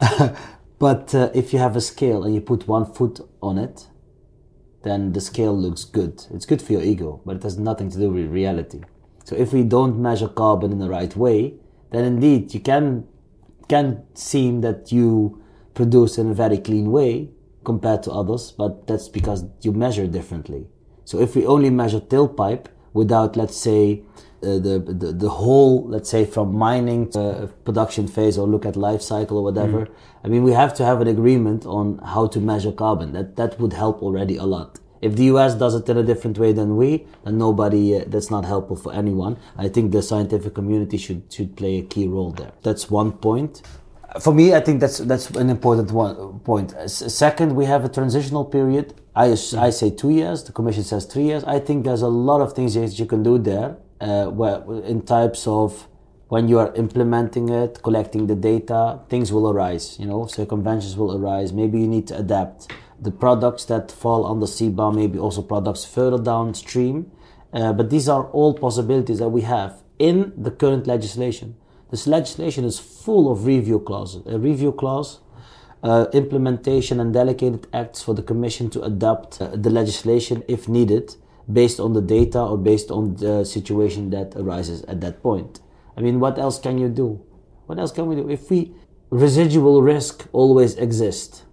but 0.78 1.14
uh, 1.14 1.28
if 1.34 1.52
you 1.52 1.58
have 1.58 1.76
a 1.76 1.82
scale 1.82 2.24
and 2.24 2.34
you 2.34 2.40
put 2.40 2.66
one 2.66 2.90
foot 2.90 3.20
on 3.42 3.58
it, 3.58 3.86
then 4.82 5.12
the 5.12 5.20
scale 5.20 5.56
looks 5.56 5.84
good. 5.84 6.24
It's 6.32 6.46
good 6.46 6.62
for 6.62 6.72
your 6.72 6.82
ego, 6.82 7.20
but 7.24 7.36
it 7.36 7.42
has 7.42 7.58
nothing 7.58 7.90
to 7.90 7.98
do 7.98 8.10
with 8.10 8.30
reality. 8.30 8.80
So 9.24 9.36
if 9.36 9.52
we 9.52 9.62
don't 9.62 10.00
measure 10.00 10.28
carbon 10.28 10.72
in 10.72 10.78
the 10.78 10.88
right 10.88 11.14
way, 11.16 11.54
then 11.90 12.04
indeed 12.04 12.52
you 12.54 12.60
can 12.60 13.06
can 13.68 14.02
seem 14.14 14.60
that 14.60 14.92
you 14.92 15.40
produce 15.74 16.18
in 16.18 16.30
a 16.30 16.34
very 16.34 16.58
clean 16.58 16.90
way 16.90 17.30
compared 17.64 18.02
to 18.02 18.10
others, 18.10 18.52
but 18.52 18.86
that's 18.86 19.08
because 19.08 19.44
you 19.62 19.72
measure 19.72 20.06
differently. 20.06 20.66
So 21.04 21.20
if 21.20 21.34
we 21.34 21.46
only 21.46 21.70
measure 21.70 22.00
tailpipe 22.00 22.66
without, 22.92 23.36
let's 23.36 23.56
say, 23.56 24.02
uh, 24.42 24.58
the, 24.58 24.78
the 24.78 25.12
the 25.12 25.28
whole, 25.28 25.86
let's 25.88 26.10
say, 26.10 26.24
from 26.24 26.54
mining 26.54 27.10
to 27.10 27.48
production 27.64 28.08
phase, 28.08 28.36
or 28.36 28.46
look 28.46 28.66
at 28.66 28.76
life 28.76 29.02
cycle 29.02 29.38
or 29.38 29.44
whatever. 29.44 29.86
Mm. 29.86 29.90
I 30.24 30.28
mean, 30.28 30.42
we 30.42 30.52
have 30.52 30.74
to 30.74 30.84
have 30.84 31.00
an 31.00 31.08
agreement 31.08 31.64
on 31.64 31.98
how 31.98 32.26
to 32.26 32.40
measure 32.40 32.72
carbon. 32.72 33.12
That 33.12 33.36
that 33.36 33.60
would 33.60 33.72
help 33.72 34.02
already 34.02 34.36
a 34.36 34.44
lot. 34.44 34.80
If 35.00 35.16
the 35.16 35.24
US 35.34 35.54
does 35.54 35.74
it 35.74 35.88
in 35.88 35.96
a 35.96 36.02
different 36.02 36.38
way 36.38 36.52
than 36.52 36.76
we, 36.76 37.06
then 37.24 37.36
nobody, 37.36 37.96
uh, 37.96 38.04
that's 38.06 38.30
not 38.30 38.44
helpful 38.44 38.76
for 38.76 38.92
anyone. 38.92 39.36
I 39.56 39.68
think 39.68 39.90
the 39.92 40.02
scientific 40.02 40.54
community 40.54 40.96
should 40.96 41.22
should 41.32 41.56
play 41.56 41.78
a 41.78 41.82
key 41.82 42.06
role 42.08 42.30
there. 42.30 42.52
That's 42.62 42.90
one 42.90 43.12
point. 43.12 43.62
For 44.20 44.34
me, 44.34 44.54
I 44.54 44.60
think 44.60 44.80
that's 44.80 44.98
that's 44.98 45.30
an 45.30 45.50
important 45.50 45.90
one 45.90 46.40
point. 46.40 46.68
Second, 46.88 47.54
we 47.56 47.64
have 47.66 47.84
a 47.84 47.88
transitional 47.88 48.44
period. 48.44 48.94
I, 49.14 49.26
I 49.66 49.70
say 49.70 49.90
two 49.90 50.10
years. 50.10 50.44
The 50.44 50.52
Commission 50.52 50.84
says 50.84 51.04
three 51.04 51.24
years. 51.24 51.44
I 51.44 51.58
think 51.58 51.84
there's 51.84 52.02
a 52.02 52.14
lot 52.30 52.40
of 52.40 52.52
things 52.52 52.74
that 52.74 52.98
you 52.98 53.06
can 53.06 53.22
do 53.22 53.38
there 53.38 53.76
uh, 54.02 54.82
in 54.84 55.02
types 55.02 55.46
of 55.46 55.88
when 56.28 56.48
you 56.48 56.58
are 56.58 56.74
implementing 56.74 57.50
it, 57.50 57.80
collecting 57.82 58.26
the 58.26 58.34
data, 58.34 59.00
things 59.08 59.30
will 59.32 59.50
arise. 59.50 59.98
You 60.00 60.06
know, 60.06 60.26
circumventions 60.26 60.96
will 60.96 61.16
arise. 61.16 61.52
Maybe 61.52 61.78
you 61.80 61.86
need 61.86 62.06
to 62.08 62.18
adapt 62.18 62.72
the 62.98 63.10
products 63.10 63.64
that 63.66 63.90
fall 63.90 64.22
the 64.40 64.46
CBAM, 64.46 64.94
maybe 64.94 65.18
also 65.18 65.42
products 65.42 65.84
further 65.84 66.18
downstream. 66.18 67.12
Uh, 67.52 67.72
but 67.72 67.90
these 67.90 68.08
are 68.08 68.24
all 68.28 68.54
possibilities 68.54 69.18
that 69.18 69.28
we 69.28 69.42
have 69.42 69.82
in 69.98 70.32
the 70.36 70.50
current 70.50 70.86
legislation. 70.86 71.54
This 71.90 72.06
legislation 72.06 72.64
is 72.64 72.78
full 72.78 73.30
of 73.30 73.44
review 73.44 73.80
clauses. 73.80 74.26
A 74.26 74.38
review 74.38 74.72
clause, 74.72 75.20
uh, 75.82 76.06
implementation 76.14 76.98
and 76.98 77.12
delegated 77.12 77.66
acts 77.74 78.02
for 78.02 78.14
the 78.14 78.22
Commission 78.22 78.70
to 78.70 78.82
adopt 78.82 79.42
uh, 79.42 79.48
the 79.54 79.68
legislation 79.68 80.42
if 80.48 80.68
needed 80.68 81.16
based 81.50 81.80
on 81.80 81.92
the 81.92 82.02
data 82.02 82.40
or 82.40 82.58
based 82.58 82.90
on 82.90 83.14
the 83.16 83.44
situation 83.44 84.10
that 84.10 84.34
arises 84.36 84.82
at 84.82 85.00
that 85.00 85.22
point. 85.22 85.60
I 85.96 86.00
mean, 86.00 86.20
what 86.20 86.38
else 86.38 86.58
can 86.58 86.78
you 86.78 86.88
do? 86.88 87.24
What 87.66 87.78
else 87.78 87.92
can 87.92 88.06
we 88.06 88.16
do? 88.16 88.28
If 88.28 88.50
we 88.50 88.74
residual 89.10 89.82
risk 89.82 90.26
always 90.32 90.74
exists, 90.76 91.44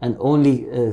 and 0.00 0.16
only 0.18 0.70
uh, 0.70 0.92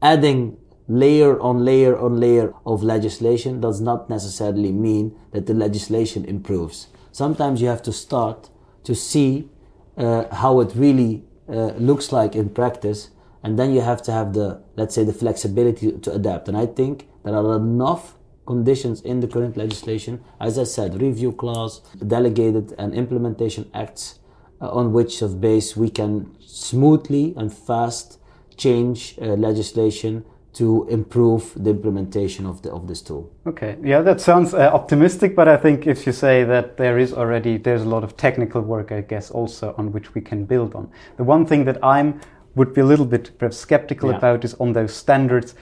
adding 0.00 0.56
layer 0.88 1.38
on 1.40 1.64
layer 1.64 1.98
on 1.98 2.18
layer 2.18 2.54
of 2.64 2.82
legislation 2.82 3.60
does 3.60 3.80
not 3.80 4.08
necessarily 4.08 4.72
mean 4.72 5.14
that 5.32 5.46
the 5.46 5.54
legislation 5.54 6.24
improves. 6.24 6.88
Sometimes 7.12 7.60
you 7.60 7.68
have 7.68 7.82
to 7.82 7.92
start 7.92 8.48
to 8.84 8.94
see 8.94 9.50
uh, 9.98 10.34
how 10.34 10.60
it 10.60 10.72
really 10.74 11.24
uh, 11.48 11.72
looks 11.72 12.10
like 12.12 12.34
in 12.34 12.48
practice, 12.48 13.10
and 13.42 13.58
then 13.58 13.72
you 13.74 13.80
have 13.80 14.00
to 14.02 14.12
have 14.12 14.32
the, 14.32 14.62
let's 14.76 14.94
say, 14.94 15.04
the 15.04 15.12
flexibility 15.12 15.92
to 15.92 16.12
adapt. 16.12 16.48
And 16.48 16.56
I 16.56 16.66
think 16.66 17.08
there 17.30 17.46
are 17.46 17.56
enough 17.56 18.14
conditions 18.46 19.02
in 19.02 19.20
the 19.20 19.28
current 19.28 19.56
legislation, 19.56 20.24
as 20.40 20.58
I 20.58 20.64
said, 20.64 21.00
review 21.00 21.32
clause, 21.32 21.80
delegated 22.06 22.74
and 22.78 22.94
implementation 22.94 23.70
acts, 23.74 24.18
uh, 24.60 24.70
on 24.70 24.92
which 24.92 25.22
of 25.22 25.40
base 25.40 25.76
we 25.76 25.90
can 25.90 26.34
smoothly 26.40 27.34
and 27.36 27.52
fast 27.52 28.18
change 28.56 29.16
uh, 29.20 29.26
legislation 29.34 30.24
to 30.54 30.88
improve 30.88 31.52
the 31.56 31.70
implementation 31.70 32.46
of 32.46 32.62
the 32.62 32.70
of 32.72 32.88
this 32.88 33.02
tool. 33.02 33.30
Okay, 33.46 33.76
yeah, 33.82 34.00
that 34.00 34.20
sounds 34.20 34.54
uh, 34.54 34.70
optimistic, 34.72 35.36
but 35.36 35.46
I 35.46 35.56
think 35.56 35.86
if 35.86 36.06
you 36.06 36.12
say 36.12 36.42
that 36.44 36.76
there 36.78 36.98
is 36.98 37.12
already 37.12 37.58
there's 37.58 37.82
a 37.82 37.88
lot 37.88 38.02
of 38.02 38.16
technical 38.16 38.62
work, 38.62 38.90
I 38.90 39.02
guess, 39.02 39.30
also 39.30 39.74
on 39.76 39.92
which 39.92 40.14
we 40.14 40.20
can 40.20 40.46
build 40.46 40.74
on. 40.74 40.90
The 41.16 41.24
one 41.24 41.46
thing 41.46 41.66
that 41.66 41.78
I'm 41.84 42.20
would 42.54 42.72
be 42.74 42.80
a 42.80 42.84
little 42.84 43.06
bit 43.06 43.38
perhaps 43.38 43.58
skeptical 43.58 44.10
yeah. 44.10 44.16
about 44.16 44.44
is 44.44 44.54
on 44.54 44.72
those 44.72 44.94
standards. 44.94 45.54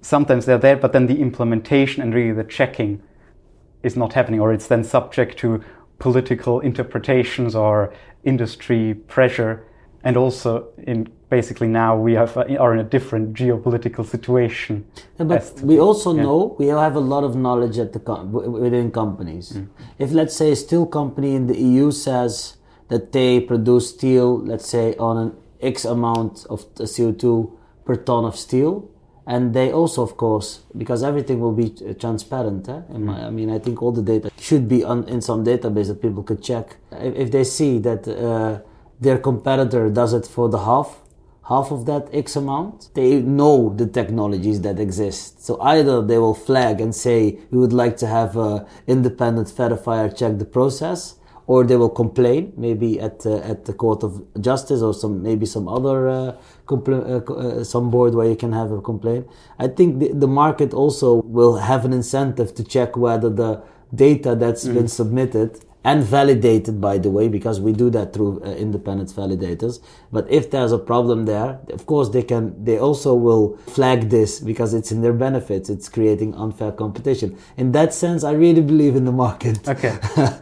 Sometimes 0.00 0.46
they're 0.46 0.58
there, 0.58 0.76
but 0.76 0.92
then 0.92 1.06
the 1.06 1.20
implementation 1.20 2.02
and 2.02 2.14
really 2.14 2.32
the 2.32 2.44
checking 2.44 3.02
is 3.82 3.96
not 3.96 4.12
happening, 4.12 4.40
or 4.40 4.52
it's 4.52 4.66
then 4.66 4.84
subject 4.84 5.38
to 5.38 5.62
political 5.98 6.60
interpretations 6.60 7.54
or 7.54 7.92
industry 8.24 8.94
pressure, 8.94 9.64
and 10.02 10.16
also 10.16 10.68
in 10.78 11.08
basically 11.30 11.68
now 11.68 11.96
we 11.96 12.12
have, 12.14 12.36
uh, 12.36 12.44
are 12.58 12.74
in 12.74 12.80
a 12.80 12.88
different 12.96 13.34
geopolitical 13.34 14.04
situation. 14.04 14.84
Yeah, 15.18 15.26
but 15.26 15.60
we 15.62 15.78
also 15.78 16.14
yeah. 16.14 16.22
know 16.22 16.56
we 16.58 16.66
have 16.66 16.96
a 16.96 17.00
lot 17.00 17.24
of 17.24 17.36
knowledge 17.36 17.78
at 17.78 17.92
the 17.92 18.00
com- 18.00 18.32
within 18.32 18.90
companies. 18.90 19.52
Mm. 19.52 19.68
If 19.98 20.10
let's 20.10 20.36
say 20.36 20.50
a 20.52 20.56
steel 20.56 20.86
company 20.86 21.34
in 21.34 21.46
the 21.46 21.56
EU 21.56 21.92
says 21.92 22.56
that 22.88 23.12
they 23.12 23.40
produce 23.40 23.90
steel, 23.90 24.38
let's 24.40 24.68
say 24.68 24.96
on 24.96 25.16
an 25.16 25.36
X 25.62 25.84
amount 25.84 26.46
of 26.50 26.66
CO2 26.74 27.56
per 27.84 27.96
ton 27.96 28.24
of 28.24 28.36
steel, 28.36 28.89
and 29.26 29.54
they 29.54 29.72
also, 29.72 30.02
of 30.02 30.16
course, 30.16 30.60
because 30.76 31.02
everything 31.02 31.40
will 31.40 31.52
be 31.52 31.74
uh, 31.88 31.94
transparent. 31.94 32.68
Eh? 32.68 32.80
My, 32.90 33.26
I 33.26 33.30
mean, 33.30 33.50
I 33.50 33.58
think 33.58 33.82
all 33.82 33.92
the 33.92 34.02
data 34.02 34.30
should 34.38 34.68
be 34.68 34.82
on, 34.82 35.08
in 35.08 35.20
some 35.20 35.44
database 35.44 35.88
that 35.88 36.00
people 36.02 36.22
could 36.22 36.42
check. 36.42 36.76
If, 36.92 37.14
if 37.16 37.30
they 37.30 37.44
see 37.44 37.78
that 37.78 38.08
uh, 38.08 38.60
their 38.98 39.18
competitor 39.18 39.90
does 39.90 40.12
it 40.14 40.26
for 40.26 40.48
the 40.48 40.58
half, 40.58 41.00
half 41.48 41.70
of 41.70 41.84
that 41.86 42.08
X 42.12 42.36
amount, 42.36 42.90
they 42.94 43.20
know 43.20 43.74
the 43.76 43.86
technologies 43.86 44.60
that 44.62 44.78
exist. 44.78 45.44
So 45.44 45.60
either 45.60 46.00
they 46.00 46.18
will 46.18 46.34
flag 46.34 46.80
and 46.80 46.94
say, 46.94 47.38
we 47.50 47.58
would 47.58 47.72
like 47.72 47.96
to 47.98 48.06
have 48.06 48.36
an 48.36 48.66
independent 48.86 49.48
verifier 49.48 50.16
check 50.16 50.38
the 50.38 50.44
process, 50.44 51.16
or 51.50 51.64
they 51.64 51.74
will 51.74 51.94
complain, 52.02 52.52
maybe 52.56 53.00
at 53.00 53.26
uh, 53.26 53.38
at 53.52 53.64
the 53.64 53.72
court 53.72 54.04
of 54.04 54.12
justice 54.40 54.82
or 54.82 54.94
some 54.94 55.20
maybe 55.20 55.44
some 55.44 55.66
other 55.76 55.98
uh, 56.08 56.32
uh, 56.70 57.16
uh 57.16 57.64
some 57.64 57.90
board 57.90 58.14
where 58.14 58.28
you 58.32 58.36
can 58.36 58.52
have 58.52 58.70
a 58.70 58.80
complaint. 58.80 59.26
I 59.58 59.66
think 59.66 59.98
the, 59.98 60.12
the 60.12 60.28
market 60.28 60.72
also 60.72 61.08
will 61.38 61.56
have 61.56 61.84
an 61.84 61.92
incentive 61.92 62.54
to 62.54 62.62
check 62.62 62.96
whether 62.96 63.28
the 63.28 63.52
data 63.92 64.36
that's 64.36 64.64
mm. 64.64 64.74
been 64.74 64.86
submitted 64.86 65.50
and 65.82 66.04
validated 66.04 66.80
by 66.80 66.98
the 66.98 67.10
way 67.10 67.28
because 67.28 67.60
we 67.60 67.72
do 67.72 67.88
that 67.90 68.12
through 68.12 68.42
uh, 68.42 68.50
independent 68.50 69.08
validators. 69.10 69.80
But 70.12 70.30
if 70.30 70.50
there's 70.50 70.72
a 70.72 70.78
problem 70.78 71.24
there 71.24 71.58
of 71.72 71.86
course 71.86 72.10
they 72.10 72.22
can 72.22 72.62
they 72.62 72.78
also 72.78 73.14
will 73.14 73.56
flag 73.76 74.10
this 74.10 74.40
because 74.40 74.74
it's 74.74 74.92
in 74.92 75.00
their 75.00 75.12
benefits. 75.14 75.70
It's 75.70 75.88
creating 75.88 76.34
unfair 76.34 76.72
competition. 76.72 77.38
In 77.56 77.72
that 77.72 77.94
sense 77.94 78.24
i 78.24 78.32
really 78.32 78.62
believe 78.62 78.94
in 78.96 79.04
the 79.04 79.12
market. 79.12 79.66
Okay. 79.68 79.98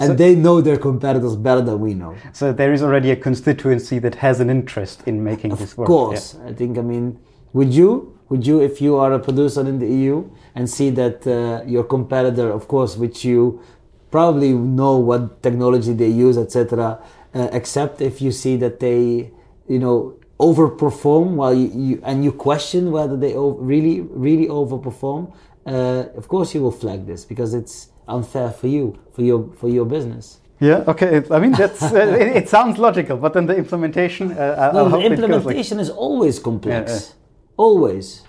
And 0.00 0.08
so, 0.12 0.14
they 0.14 0.34
know 0.34 0.62
their 0.62 0.78
competitors 0.78 1.36
better 1.36 1.60
than 1.60 1.80
we 1.80 1.92
know. 1.92 2.16
So 2.32 2.50
there 2.50 2.72
is 2.72 2.82
already 2.82 3.10
a 3.10 3.16
constituency 3.16 3.98
that 3.98 4.14
has 4.16 4.40
an 4.40 4.48
interest 4.48 5.02
in 5.06 5.22
making 5.22 5.52
of 5.52 5.58
this 5.58 5.76
work 5.76 5.86
of 5.88 5.94
course. 5.94 6.36
yeah. 6.38 6.50
i 6.50 6.52
think 6.52 6.78
i 6.78 6.84
mean 6.92 7.18
would 7.52 7.72
you 7.72 7.90
would 8.28 8.46
you 8.46 8.60
if 8.60 8.80
you 8.80 8.96
are 8.96 9.12
a 9.12 9.18
producer 9.18 9.60
in 9.72 9.78
the 9.78 9.86
eu 9.86 10.16
and 10.54 10.68
see 10.76 10.90
that 10.90 11.26
uh, 11.26 11.62
your 11.74 11.84
competitor 11.84 12.48
of 12.50 12.66
course 12.68 12.96
which 12.96 13.24
you 13.24 13.60
probably 14.10 14.52
know 14.52 14.96
what 14.96 15.42
technology 15.42 15.92
they 15.92 16.08
use, 16.08 16.36
etc. 16.36 16.98
Uh, 17.34 17.48
except 17.52 18.00
if 18.00 18.20
you 18.20 18.32
see 18.32 18.56
that 18.56 18.80
they, 18.80 19.30
you 19.68 19.78
know, 19.78 20.16
overperform 20.38 21.34
while 21.34 21.54
you, 21.54 21.68
you 21.74 22.02
and 22.04 22.24
you 22.24 22.32
question 22.32 22.90
whether 22.90 23.16
they 23.16 23.34
really 23.36 24.00
really 24.00 24.48
overperform. 24.48 25.32
Uh, 25.66 26.06
of 26.16 26.26
course, 26.28 26.54
you 26.54 26.62
will 26.62 26.72
flag 26.72 27.06
this 27.06 27.24
because 27.24 27.54
it's 27.54 27.88
unfair 28.08 28.50
for 28.50 28.66
you 28.66 28.98
for 29.12 29.22
your 29.22 29.52
for 29.52 29.68
your 29.68 29.84
business. 29.84 30.40
Yeah. 30.60 30.84
Okay. 30.86 31.22
I 31.30 31.38
mean, 31.38 31.52
that's 31.52 31.82
uh, 31.82 31.96
it, 31.96 32.36
it, 32.36 32.48
sounds 32.48 32.78
logical, 32.78 33.16
but 33.16 33.32
then 33.32 33.46
the 33.46 33.56
implementation. 33.56 34.32
Uh, 34.32 34.70
no, 34.74 34.88
the 34.88 35.00
implementation 35.00 35.78
like... 35.78 35.84
is 35.84 35.90
always 35.90 36.38
complex, 36.38 36.90
yeah, 36.90 37.14
always. 37.56 38.22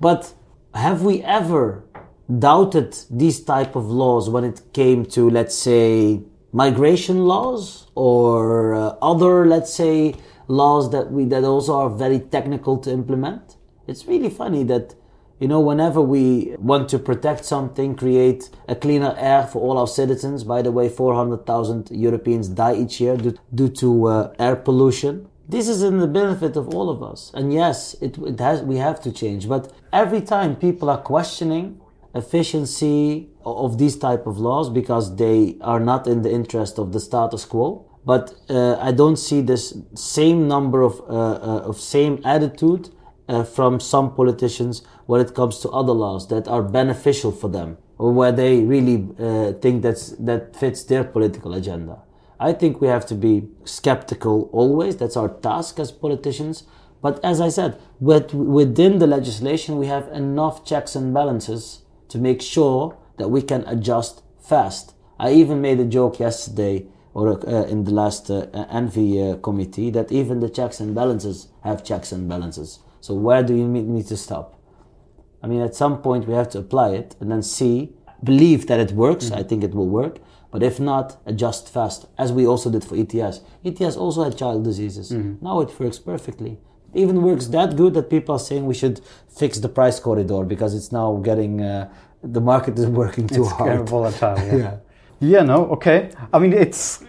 But 0.00 0.32
have 0.74 1.02
we 1.02 1.22
ever 1.22 1.84
doubted 2.28 2.96
these 3.10 3.40
type 3.40 3.74
of 3.74 3.86
laws 3.86 4.28
when 4.28 4.44
it 4.44 4.62
came 4.72 5.06
to, 5.06 5.30
let's 5.30 5.56
say, 5.56 6.20
migration 6.52 7.24
laws 7.24 7.86
or 7.94 8.74
uh, 8.74 8.96
other, 9.00 9.46
let's 9.46 9.72
say, 9.72 10.14
laws 10.48 10.90
that 10.90 11.12
we 11.12 11.24
that 11.26 11.44
also 11.44 11.76
are 11.76 11.90
very 11.90 12.18
technical 12.18 12.78
to 12.78 12.90
implement. 12.90 13.56
It's 13.86 14.06
really 14.06 14.30
funny 14.30 14.64
that 14.64 14.94
you 15.38 15.46
know 15.46 15.60
whenever 15.60 16.00
we 16.00 16.56
want 16.58 16.88
to 16.90 16.98
protect 16.98 17.44
something, 17.44 17.94
create 17.94 18.50
a 18.66 18.74
cleaner 18.74 19.14
air 19.18 19.46
for 19.46 19.60
all 19.60 19.78
our 19.78 19.86
citizens. 19.86 20.44
By 20.44 20.62
the 20.62 20.72
way, 20.72 20.88
400,000 20.88 21.90
Europeans 21.92 22.48
die 22.48 22.76
each 22.76 23.00
year 23.00 23.16
due, 23.16 23.38
due 23.54 23.68
to 23.68 24.06
uh, 24.06 24.34
air 24.38 24.56
pollution. 24.56 25.28
This 25.48 25.68
is 25.68 25.82
in 25.82 25.98
the 25.98 26.06
benefit 26.06 26.56
of 26.56 26.74
all 26.74 26.90
of 26.90 27.02
us. 27.02 27.30
And 27.32 27.52
yes, 27.52 27.94
it, 28.02 28.18
it 28.18 28.38
has 28.40 28.62
we 28.62 28.76
have 28.76 29.00
to 29.02 29.12
change. 29.12 29.48
But 29.48 29.72
every 29.92 30.20
time 30.20 30.56
people 30.56 30.90
are 30.90 31.00
questioning 31.00 31.80
efficiency 32.18 33.28
of 33.44 33.78
these 33.78 33.96
type 33.96 34.26
of 34.26 34.38
laws 34.38 34.68
because 34.68 35.16
they 35.16 35.56
are 35.60 35.80
not 35.80 36.06
in 36.06 36.22
the 36.22 36.30
interest 36.30 36.78
of 36.78 36.92
the 36.92 37.00
status 37.00 37.44
quo 37.44 37.88
but 38.04 38.34
uh, 38.48 38.78
I 38.80 38.92
don't 38.92 39.16
see 39.16 39.42
this 39.42 39.76
same 39.94 40.48
number 40.48 40.80
of, 40.80 40.98
uh, 41.00 41.04
uh, 41.12 41.68
of 41.68 41.78
same 41.78 42.22
attitude 42.24 42.88
uh, 43.28 43.44
from 43.44 43.80
some 43.80 44.14
politicians 44.14 44.82
when 45.04 45.20
it 45.20 45.34
comes 45.34 45.58
to 45.60 45.68
other 45.68 45.92
laws 45.92 46.28
that 46.28 46.48
are 46.48 46.62
beneficial 46.62 47.30
for 47.30 47.48
them 47.48 47.76
or 47.98 48.10
where 48.12 48.32
they 48.32 48.62
really 48.62 49.06
uh, 49.18 49.52
think 49.60 49.82
that's, 49.82 50.12
that 50.12 50.56
fits 50.56 50.84
their 50.84 51.04
political 51.04 51.52
agenda. 51.52 51.98
I 52.40 52.54
think 52.54 52.80
we 52.80 52.88
have 52.88 53.04
to 53.06 53.14
be 53.14 53.48
skeptical 53.64 54.48
always. 54.52 54.96
That's 54.96 55.16
our 55.16 55.28
task 55.28 55.78
as 55.78 55.92
politicians. 55.92 56.62
But 57.02 57.22
as 57.22 57.42
I 57.42 57.50
said, 57.50 57.78
with, 58.00 58.32
within 58.32 59.00
the 59.00 59.06
legislation, 59.06 59.76
we 59.76 59.86
have 59.88 60.08
enough 60.08 60.64
checks 60.64 60.96
and 60.96 61.12
balances 61.12 61.82
to 62.08 62.18
make 62.18 62.42
sure 62.42 62.96
that 63.18 63.28
we 63.28 63.42
can 63.42 63.64
adjust 63.66 64.22
fast. 64.40 64.94
I 65.18 65.32
even 65.32 65.60
made 65.60 65.80
a 65.80 65.84
joke 65.84 66.20
yesterday 66.20 66.86
or 67.14 67.46
uh, 67.48 67.64
in 67.64 67.84
the 67.84 67.90
last 67.90 68.30
uh, 68.30 68.46
ENVI 68.52 69.10
uh, 69.34 69.36
committee 69.38 69.90
that 69.90 70.12
even 70.12 70.40
the 70.40 70.48
checks 70.48 70.80
and 70.80 70.94
balances 70.94 71.48
have 71.64 71.84
checks 71.84 72.12
and 72.12 72.28
balances. 72.28 72.80
So 73.00 73.14
where 73.14 73.42
do 73.42 73.54
you 73.54 73.66
need 73.66 73.88
me 73.88 74.02
to 74.04 74.16
stop? 74.16 74.60
I 75.42 75.46
mean, 75.46 75.60
at 75.60 75.74
some 75.74 76.02
point 76.02 76.26
we 76.26 76.34
have 76.34 76.48
to 76.50 76.58
apply 76.58 76.90
it 76.90 77.16
and 77.20 77.30
then 77.30 77.42
see, 77.42 77.92
believe 78.22 78.66
that 78.68 78.80
it 78.80 78.92
works. 78.92 79.26
Mm-hmm. 79.26 79.40
I 79.40 79.42
think 79.42 79.64
it 79.64 79.74
will 79.74 79.88
work. 79.88 80.18
But 80.50 80.62
if 80.62 80.80
not, 80.80 81.20
adjust 81.26 81.68
fast, 81.68 82.06
as 82.16 82.32
we 82.32 82.46
also 82.46 82.70
did 82.70 82.82
for 82.84 82.96
ETS. 82.96 83.40
ETS 83.64 83.96
also 83.96 84.24
had 84.24 84.38
child 84.38 84.64
diseases. 84.64 85.10
Mm-hmm. 85.12 85.44
Now 85.44 85.60
it 85.60 85.78
works 85.78 85.98
perfectly. 85.98 86.58
Even 86.94 87.22
works 87.22 87.46
that 87.48 87.76
good 87.76 87.94
that 87.94 88.08
people 88.10 88.34
are 88.34 88.38
saying 88.38 88.66
we 88.66 88.74
should 88.74 89.00
fix 89.28 89.58
the 89.58 89.68
price 89.68 90.00
corridor 90.00 90.44
because 90.44 90.74
it's 90.74 90.90
now 90.90 91.16
getting 91.16 91.60
uh, 91.60 91.90
the 92.22 92.40
market 92.40 92.78
is 92.78 92.86
working 93.02 93.26
too 93.28 93.42
it's 93.42 93.52
hard. 93.52 93.80
It's 93.80 93.90
volatile. 93.90 94.36
Yeah. 94.38 94.56
yeah. 94.56 94.76
Yeah, 95.20 95.42
no, 95.42 95.66
okay. 95.70 96.10
I 96.32 96.38
mean, 96.38 96.52
it's 96.52 97.02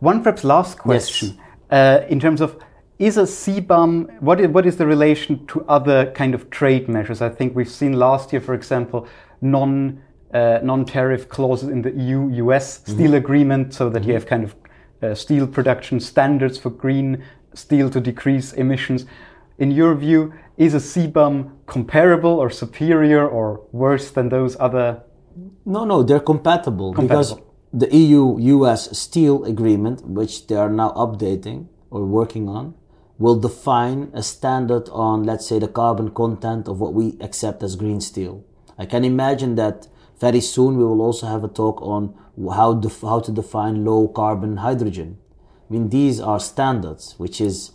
one 0.00 0.22
perhaps 0.22 0.42
last 0.42 0.78
question 0.78 1.28
yes. 1.28 1.38
uh, 1.70 2.06
in 2.08 2.18
terms 2.18 2.40
of 2.40 2.60
is 2.98 3.18
a 3.18 3.22
CBAM, 3.22 4.20
what 4.20 4.40
is, 4.40 4.48
what 4.48 4.66
is 4.66 4.76
the 4.78 4.86
relation 4.86 5.46
to 5.48 5.64
other 5.68 6.10
kind 6.12 6.34
of 6.34 6.48
trade 6.50 6.88
measures? 6.88 7.20
I 7.20 7.28
think 7.28 7.54
we've 7.54 7.70
seen 7.70 7.92
last 7.92 8.32
year, 8.32 8.40
for 8.40 8.54
example, 8.54 9.06
non 9.40 10.02
uh, 10.32 10.58
non-tariff 10.62 11.28
clauses 11.28 11.68
in 11.68 11.82
the 11.82 11.92
EU-US 11.92 12.78
mm-hmm. 12.78 12.92
steel 12.92 13.14
agreement, 13.14 13.72
so 13.72 13.88
that 13.88 14.00
mm-hmm. 14.00 14.08
you 14.08 14.14
have 14.14 14.26
kind 14.26 14.44
of 14.44 14.56
uh, 15.02 15.14
steel 15.14 15.46
production 15.46 16.00
standards 16.00 16.58
for 16.58 16.70
green 16.70 17.22
steel 17.56 17.90
to 17.90 18.00
decrease 18.00 18.52
emissions. 18.52 19.06
In 19.58 19.70
your 19.70 19.94
view, 19.94 20.32
is 20.56 20.74
a 20.74 20.78
CBAM 20.78 21.50
comparable 21.66 22.38
or 22.38 22.50
superior 22.50 23.26
or 23.28 23.66
worse 23.72 24.10
than 24.10 24.28
those 24.28 24.56
other? 24.58 25.02
No, 25.64 25.84
no, 25.84 26.02
they're 26.02 26.20
compatible, 26.20 26.94
compatible. 26.94 27.36
because 27.36 27.46
the 27.72 27.94
EU 27.94 28.38
US 28.38 28.96
steel 28.98 29.44
agreement, 29.44 30.06
which 30.06 30.46
they 30.46 30.56
are 30.56 30.70
now 30.70 30.90
updating 30.92 31.68
or 31.90 32.04
working 32.06 32.48
on, 32.48 32.74
will 33.18 33.38
define 33.38 34.10
a 34.12 34.22
standard 34.22 34.88
on, 34.90 35.24
let's 35.24 35.46
say, 35.46 35.58
the 35.58 35.68
carbon 35.68 36.10
content 36.10 36.68
of 36.68 36.80
what 36.80 36.94
we 36.94 37.16
accept 37.20 37.62
as 37.62 37.76
green 37.76 38.00
steel. 38.00 38.44
I 38.78 38.86
can 38.86 39.04
imagine 39.04 39.54
that 39.56 39.88
very 40.20 40.40
soon 40.40 40.76
we 40.76 40.84
will 40.84 41.02
also 41.02 41.26
have 41.26 41.44
a 41.44 41.48
talk 41.48 41.80
on 41.82 42.14
how, 42.54 42.74
def- 42.74 43.00
how 43.00 43.20
to 43.20 43.32
define 43.32 43.84
low 43.84 44.08
carbon 44.08 44.58
hydrogen. 44.58 45.18
I 45.68 45.72
mean, 45.72 45.88
these 45.90 46.20
are 46.20 46.38
standards, 46.38 47.14
which 47.18 47.40
is 47.40 47.72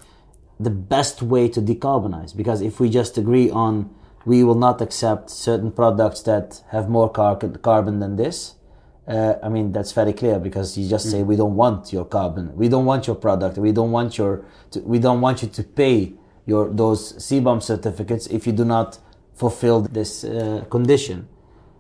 the 0.60 0.70
best 0.70 1.22
way 1.22 1.50
to 1.50 1.62
decarbonize. 1.62 2.36
Because 2.36 2.62
if 2.62 2.80
we 2.80 2.90
just 2.90 3.18
agree 3.18 3.50
on 3.50 3.94
we 4.26 4.44
will 4.44 4.56
not 4.56 4.82
accept 4.82 5.30
certain 5.30 5.72
products 5.72 6.22
that 6.24 6.62
have 6.70 6.90
more 6.90 7.10
car- 7.10 7.38
carbon 7.38 8.00
than 8.00 8.16
this, 8.16 8.56
uh, 9.08 9.34
I 9.44 9.50
mean, 9.50 9.72
that's 9.72 9.92
very 9.92 10.14
clear 10.14 10.40
because 10.40 10.78
you 10.78 10.88
just 10.88 11.10
say, 11.10 11.22
mm. 11.22 11.26
we 11.26 11.36
don't 11.36 11.56
want 11.56 11.92
your 11.92 12.06
carbon. 12.06 12.56
We 12.56 12.70
don't 12.70 12.86
want 12.86 13.08
your 13.08 13.16
product. 13.16 13.58
We 13.58 13.72
don't 13.72 13.92
want 13.92 14.18
your, 14.18 14.46
to, 14.72 14.80
we 14.82 15.00
don't 15.00 15.22
want 15.22 15.42
you 15.42 15.50
to 15.50 15.64
pay 15.64 16.14
your, 16.46 16.70
those 16.70 17.14
CBAM 17.14 17.64
certificates 17.64 18.28
if 18.28 18.46
you 18.46 18.54
do 18.54 18.64
not 18.64 19.00
fulfill 19.34 19.82
this 19.82 20.24
uh, 20.24 20.66
condition. 20.70 21.28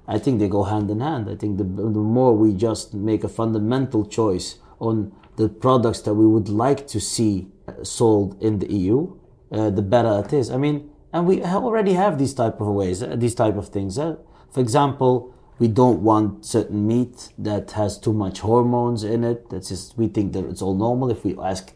I 0.07 0.17
think 0.17 0.39
they 0.39 0.49
go 0.49 0.63
hand 0.63 0.89
in 0.89 0.99
hand. 0.99 1.29
I 1.29 1.35
think 1.35 1.57
the, 1.57 1.63
the 1.63 1.99
more 2.17 2.35
we 2.35 2.53
just 2.53 2.95
make 2.95 3.23
a 3.23 3.29
fundamental 3.29 4.05
choice 4.05 4.55
on 4.79 5.13
the 5.35 5.49
products 5.49 6.01
that 6.01 6.13
we 6.13 6.25
would 6.25 6.49
like 6.49 6.87
to 6.87 6.99
see 6.99 7.47
uh, 7.67 7.83
sold 7.83 8.41
in 8.41 8.59
the 8.59 8.71
EU, 8.71 9.15
uh, 9.51 9.69
the 9.69 9.81
better 9.81 10.23
it 10.25 10.33
is. 10.33 10.49
I 10.49 10.57
mean, 10.57 10.89
and 11.13 11.27
we 11.27 11.43
already 11.43 11.93
have 11.93 12.17
these 12.17 12.33
type 12.33 12.61
of 12.61 12.67
ways, 12.67 13.03
uh, 13.03 13.15
these 13.15 13.35
type 13.35 13.55
of 13.57 13.69
things. 13.69 13.97
Uh. 13.97 14.17
For 14.51 14.59
example, 14.59 15.33
we 15.59 15.67
don't 15.67 16.01
want 16.01 16.45
certain 16.45 16.87
meat 16.87 17.29
that 17.37 17.71
has 17.71 17.97
too 17.97 18.13
much 18.13 18.39
hormones 18.39 19.03
in 19.03 19.23
it. 19.23 19.49
That's 19.49 19.69
just 19.69 19.97
we 19.97 20.07
think 20.07 20.33
that 20.33 20.45
it's 20.45 20.61
all 20.61 20.75
normal. 20.75 21.11
If 21.11 21.23
we 21.23 21.37
ask 21.37 21.73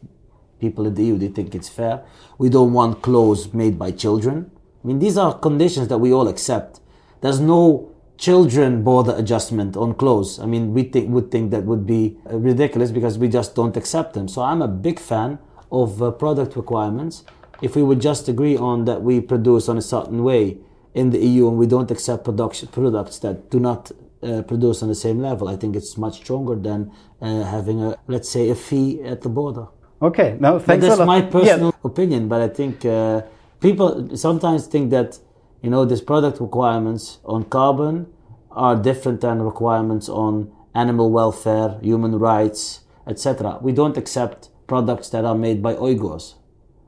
people 0.59 0.85
in 0.87 0.95
the 0.95 1.03
EU, 1.03 1.17
they 1.17 1.27
think 1.27 1.53
it's 1.53 1.69
fair. 1.69 2.03
We 2.37 2.49
don't 2.49 2.73
want 2.73 3.01
clothes 3.01 3.53
made 3.53 3.77
by 3.77 3.91
children. 3.91 4.51
I 4.83 4.87
mean, 4.87 4.99
these 4.99 5.17
are 5.17 5.37
conditions 5.37 5.87
that 5.89 5.97
we 5.97 6.13
all 6.13 6.27
accept. 6.27 6.79
There's 7.21 7.39
no 7.39 7.94
children 8.17 8.83
border 8.83 9.13
adjustment 9.15 9.75
on 9.75 9.93
clothes. 9.93 10.39
I 10.39 10.45
mean, 10.45 10.73
we 10.73 10.83
think 10.83 11.09
would 11.09 11.31
think 11.31 11.51
that 11.51 11.63
would 11.63 11.85
be 11.85 12.17
uh, 12.29 12.37
ridiculous 12.37 12.91
because 12.91 13.17
we 13.17 13.27
just 13.27 13.55
don't 13.55 13.75
accept 13.75 14.13
them. 14.13 14.27
So 14.27 14.41
I'm 14.41 14.61
a 14.61 14.67
big 14.67 14.99
fan 14.99 15.39
of 15.71 16.01
uh, 16.01 16.11
product 16.11 16.55
requirements. 16.55 17.23
If 17.61 17.75
we 17.75 17.83
would 17.83 18.01
just 18.01 18.27
agree 18.27 18.57
on 18.57 18.85
that 18.85 19.01
we 19.01 19.21
produce 19.21 19.69
on 19.69 19.77
a 19.77 19.81
certain 19.81 20.23
way 20.23 20.57
in 20.93 21.09
the 21.09 21.19
EU 21.19 21.47
and 21.47 21.57
we 21.57 21.67
don't 21.67 21.91
accept 21.91 22.23
production, 22.23 22.67
products 22.69 23.19
that 23.19 23.49
do 23.49 23.59
not 23.59 23.91
uh, 24.23 24.41
produce 24.43 24.81
on 24.81 24.89
the 24.89 24.95
same 24.95 25.19
level. 25.19 25.47
I 25.47 25.55
think 25.55 25.75
it's 25.75 25.97
much 25.97 26.15
stronger 26.15 26.55
than 26.55 26.91
uh, 27.21 27.43
having 27.43 27.81
a, 27.83 27.97
let's 28.07 28.29
say, 28.29 28.49
a 28.49 28.55
fee 28.55 29.01
at 29.03 29.21
the 29.21 29.29
border. 29.29 29.67
Okay, 30.01 30.37
now 30.39 30.59
thanks 30.59 30.85
but 30.85 30.97
that's 30.97 31.07
my 31.07 31.21
personal 31.21 31.69
yeah. 31.69 31.89
opinion, 31.89 32.27
but 32.27 32.41
I 32.41 32.47
think 32.47 32.85
uh, 32.85 33.21
people 33.59 34.15
sometimes 34.17 34.67
think 34.67 34.89
that, 34.91 35.19
you 35.65 35.71
know, 35.71 35.83
these 35.83 35.99
product 36.01 36.39
requirements 36.39 37.17
on 37.25 37.43
carbon 37.45 38.05
are 38.51 38.75
different 38.75 39.21
than 39.21 39.41
requirements 39.41 40.07
on 40.07 40.51
animal 40.75 41.09
welfare, 41.09 41.79
human 41.81 42.19
rights, 42.19 42.81
etc. 43.07 43.57
We 43.63 43.71
don't 43.71 43.97
accept 43.97 44.49
products 44.67 45.09
that 45.09 45.25
are 45.25 45.33
made 45.33 45.63
by 45.63 45.73
Uyghurs 45.73 46.35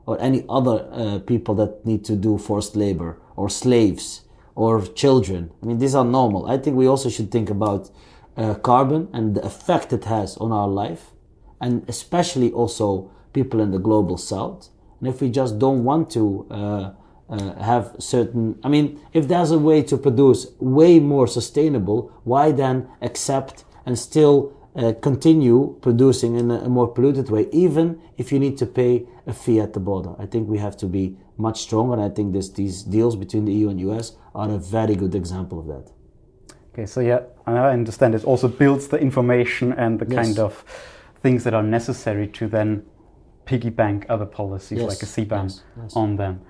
or 0.06 0.16
any 0.20 0.44
other 0.48 0.88
uh, 0.92 1.18
people 1.18 1.56
that 1.56 1.84
need 1.84 2.04
to 2.04 2.14
do 2.14 2.38
forced 2.38 2.76
labor 2.76 3.20
or 3.34 3.50
slaves 3.50 4.22
or 4.54 4.80
children. 4.86 5.50
I 5.60 5.66
mean, 5.66 5.78
these 5.78 5.96
are 5.96 6.04
normal. 6.04 6.46
I 6.46 6.56
think 6.56 6.76
we 6.76 6.86
also 6.86 7.10
should 7.10 7.32
think 7.32 7.50
about 7.50 7.90
uh, 8.36 8.54
carbon 8.54 9.08
and 9.12 9.34
the 9.34 9.44
effect 9.44 9.92
it 9.92 10.04
has 10.04 10.36
on 10.36 10.52
our 10.52 10.68
life, 10.68 11.10
and 11.60 11.84
especially 11.88 12.52
also 12.52 13.10
people 13.32 13.60
in 13.60 13.72
the 13.72 13.80
global 13.80 14.16
south. 14.16 14.68
And 15.00 15.08
if 15.08 15.20
we 15.20 15.30
just 15.30 15.58
don't 15.58 15.82
want 15.82 16.12
to 16.12 16.46
uh, 16.48 16.90
uh, 17.28 17.54
have 17.62 17.94
certain, 17.98 18.58
I 18.64 18.68
mean, 18.68 19.00
if 19.12 19.28
there's 19.28 19.50
a 19.50 19.58
way 19.58 19.82
to 19.82 19.96
produce 19.96 20.46
way 20.58 20.98
more 20.98 21.26
sustainable, 21.26 22.10
why 22.24 22.52
then 22.52 22.88
accept 23.02 23.64
and 23.84 23.98
still 23.98 24.54
uh, 24.76 24.92
continue 25.02 25.76
producing 25.80 26.36
in 26.36 26.50
a, 26.50 26.60
a, 26.60 26.68
more 26.68 26.86
polluted 26.88 27.30
way, 27.30 27.48
even 27.52 28.00
if 28.16 28.30
you 28.32 28.38
need 28.38 28.56
to 28.58 28.66
pay 28.66 29.06
a 29.26 29.32
fee 29.32 29.60
at 29.60 29.72
the 29.72 29.80
border. 29.80 30.14
I 30.18 30.26
think 30.26 30.48
we 30.48 30.58
have 30.58 30.76
to 30.78 30.86
be 30.86 31.16
much 31.36 31.60
stronger, 31.60 31.94
and 31.94 32.02
I 32.02 32.08
think 32.08 32.32
this, 32.32 32.50
these 32.50 32.82
deals 32.82 33.16
between 33.16 33.44
the 33.44 33.52
EU 33.52 33.68
and 33.70 33.80
US 33.80 34.16
are 34.34 34.50
a 34.50 34.58
very 34.58 34.94
good 34.94 35.14
example 35.14 35.58
of 35.58 35.66
that. 35.66 35.90
Okay, 36.72 36.86
so 36.86 37.00
yeah, 37.00 37.20
I 37.46 37.70
understand 37.70 38.14
it 38.14 38.24
also 38.24 38.46
builds 38.46 38.88
the 38.88 38.98
information 38.98 39.72
and 39.72 39.98
the 39.98 40.06
yes. 40.06 40.24
kind 40.24 40.38
of 40.38 40.64
things 41.20 41.44
that 41.44 41.54
are 41.54 41.62
necessary 41.62 42.28
to 42.28 42.46
then 42.46 42.84
piggy 43.46 43.70
bank 43.70 44.06
other 44.08 44.26
policies 44.26 44.78
yes. 44.78 44.88
like 44.88 45.02
a 45.02 45.06
CBAM 45.06 45.60
yes. 45.82 45.96
on 45.96 46.16
them. 46.16 46.40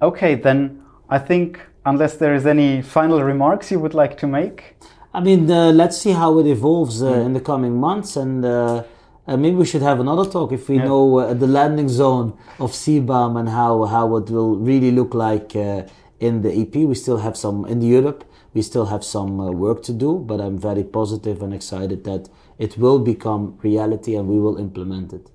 Okay, 0.00 0.34
then 0.34 0.82
I 1.08 1.18
think 1.18 1.60
unless 1.86 2.16
there 2.16 2.34
is 2.34 2.46
any 2.46 2.82
final 2.82 3.22
remarks 3.22 3.70
you 3.70 3.80
would 3.80 3.94
like 3.94 4.18
to 4.18 4.26
make. 4.26 4.76
I 5.14 5.20
mean, 5.20 5.50
uh, 5.50 5.72
let's 5.72 5.96
see 5.96 6.12
how 6.12 6.38
it 6.40 6.46
evolves 6.46 7.02
uh, 7.02 7.06
mm. 7.06 7.26
in 7.26 7.32
the 7.32 7.40
coming 7.40 7.80
months, 7.80 8.16
and 8.16 8.44
uh, 8.44 8.84
uh, 9.26 9.36
maybe 9.38 9.56
we 9.56 9.64
should 9.64 9.80
have 9.80 9.98
another 9.98 10.28
talk 10.30 10.52
if 10.52 10.68
we 10.68 10.76
yeah. 10.76 10.84
know 10.84 11.18
uh, 11.18 11.32
the 11.32 11.46
landing 11.46 11.88
zone 11.88 12.36
of 12.58 12.72
CBAM 12.72 13.38
and 13.40 13.48
how 13.48 13.84
how 13.84 14.16
it 14.16 14.28
will 14.28 14.56
really 14.56 14.90
look 14.90 15.14
like 15.14 15.56
uh, 15.56 15.84
in 16.20 16.42
the 16.42 16.52
EP. 16.52 16.74
We 16.74 16.94
still 16.94 17.18
have 17.18 17.36
some 17.36 17.64
in 17.64 17.80
Europe. 17.80 18.24
We 18.52 18.60
still 18.60 18.86
have 18.86 19.02
some 19.02 19.40
uh, 19.40 19.50
work 19.50 19.82
to 19.84 19.94
do, 19.94 20.18
but 20.18 20.40
I'm 20.40 20.58
very 20.58 20.84
positive 20.84 21.40
and 21.42 21.54
excited 21.54 22.04
that 22.04 22.28
it 22.58 22.76
will 22.76 22.98
become 22.98 23.58
reality 23.62 24.14
and 24.14 24.28
we 24.28 24.38
will 24.38 24.58
implement 24.58 25.12
it. 25.12 25.30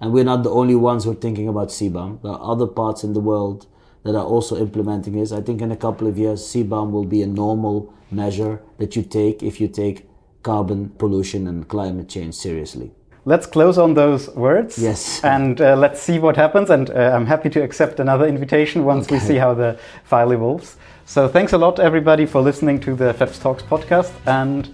And 0.00 0.12
we're 0.12 0.24
not 0.24 0.42
the 0.44 0.50
only 0.50 0.74
ones 0.74 1.04
who 1.04 1.10
are 1.10 1.22
thinking 1.26 1.48
about 1.48 1.68
CBAM. 1.68 2.22
There 2.22 2.32
are 2.32 2.52
other 2.52 2.66
parts 2.66 3.04
in 3.04 3.12
the 3.12 3.20
world 3.20 3.66
that 4.04 4.14
are 4.14 4.24
also 4.24 4.56
implementing 4.56 5.14
this. 5.14 5.32
I 5.32 5.40
think 5.40 5.60
in 5.60 5.72
a 5.72 5.76
couple 5.76 6.06
of 6.06 6.18
years, 6.18 6.42
CBAM 6.42 6.90
will 6.90 7.04
be 7.04 7.22
a 7.22 7.26
normal 7.26 7.92
measure 8.10 8.60
that 8.78 8.96
you 8.96 9.02
take 9.02 9.42
if 9.42 9.60
you 9.60 9.68
take 9.68 10.08
carbon 10.42 10.90
pollution 10.98 11.46
and 11.46 11.68
climate 11.68 12.08
change 12.08 12.34
seriously. 12.34 12.92
Let's 13.24 13.46
close 13.46 13.76
on 13.76 13.94
those 13.94 14.30
words. 14.30 14.78
Yes. 14.78 15.22
And 15.22 15.60
uh, 15.60 15.76
let's 15.76 16.00
see 16.00 16.18
what 16.18 16.36
happens. 16.36 16.70
And 16.70 16.88
uh, 16.88 17.12
I'm 17.14 17.26
happy 17.26 17.50
to 17.50 17.62
accept 17.62 18.00
another 18.00 18.26
invitation 18.26 18.84
once 18.84 19.06
okay. 19.06 19.16
we 19.16 19.20
see 19.20 19.36
how 19.36 19.52
the 19.52 19.78
file 20.04 20.32
evolves. 20.32 20.76
So 21.04 21.28
thanks 21.28 21.52
a 21.52 21.58
lot, 21.58 21.78
everybody, 21.78 22.24
for 22.24 22.40
listening 22.40 22.80
to 22.80 22.94
the 22.94 23.12
FEPS 23.12 23.40
Talks 23.42 23.62
podcast. 23.62 24.12
And 24.26 24.70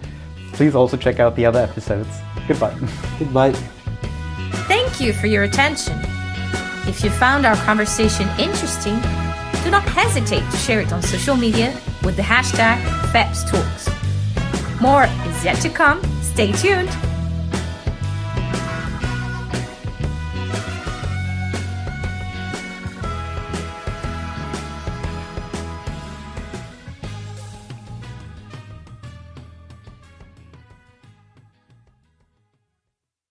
please 0.53 0.75
also 0.75 0.95
check 0.95 1.19
out 1.19 1.35
the 1.35 1.45
other 1.45 1.59
episodes. 1.59 2.09
Goodbye. 2.47 2.77
Goodbye. 3.19 3.51
Thank 4.67 5.01
you 5.01 5.11
for 5.11 5.27
your 5.27 5.43
attention. 5.43 6.14
If 6.87 7.03
you 7.03 7.09
found 7.09 7.45
our 7.45 7.55
conversation 7.55 8.27
interesting, 8.39 8.95
do 9.63 9.71
not 9.71 9.83
hesitate 9.83 10.49
to 10.51 10.57
share 10.57 10.81
it 10.81 10.93
on 10.93 11.01
social 11.01 11.35
media 11.35 11.73
with 12.03 12.15
the 12.15 12.21
hashtag 12.21 12.77
FEPSTalks. 13.11 13.89
More 14.79 15.05
is 15.05 15.43
yet 15.43 15.59
to 15.61 15.69
come. 15.69 16.01
Stay 16.21 16.51
tuned. 16.51 16.89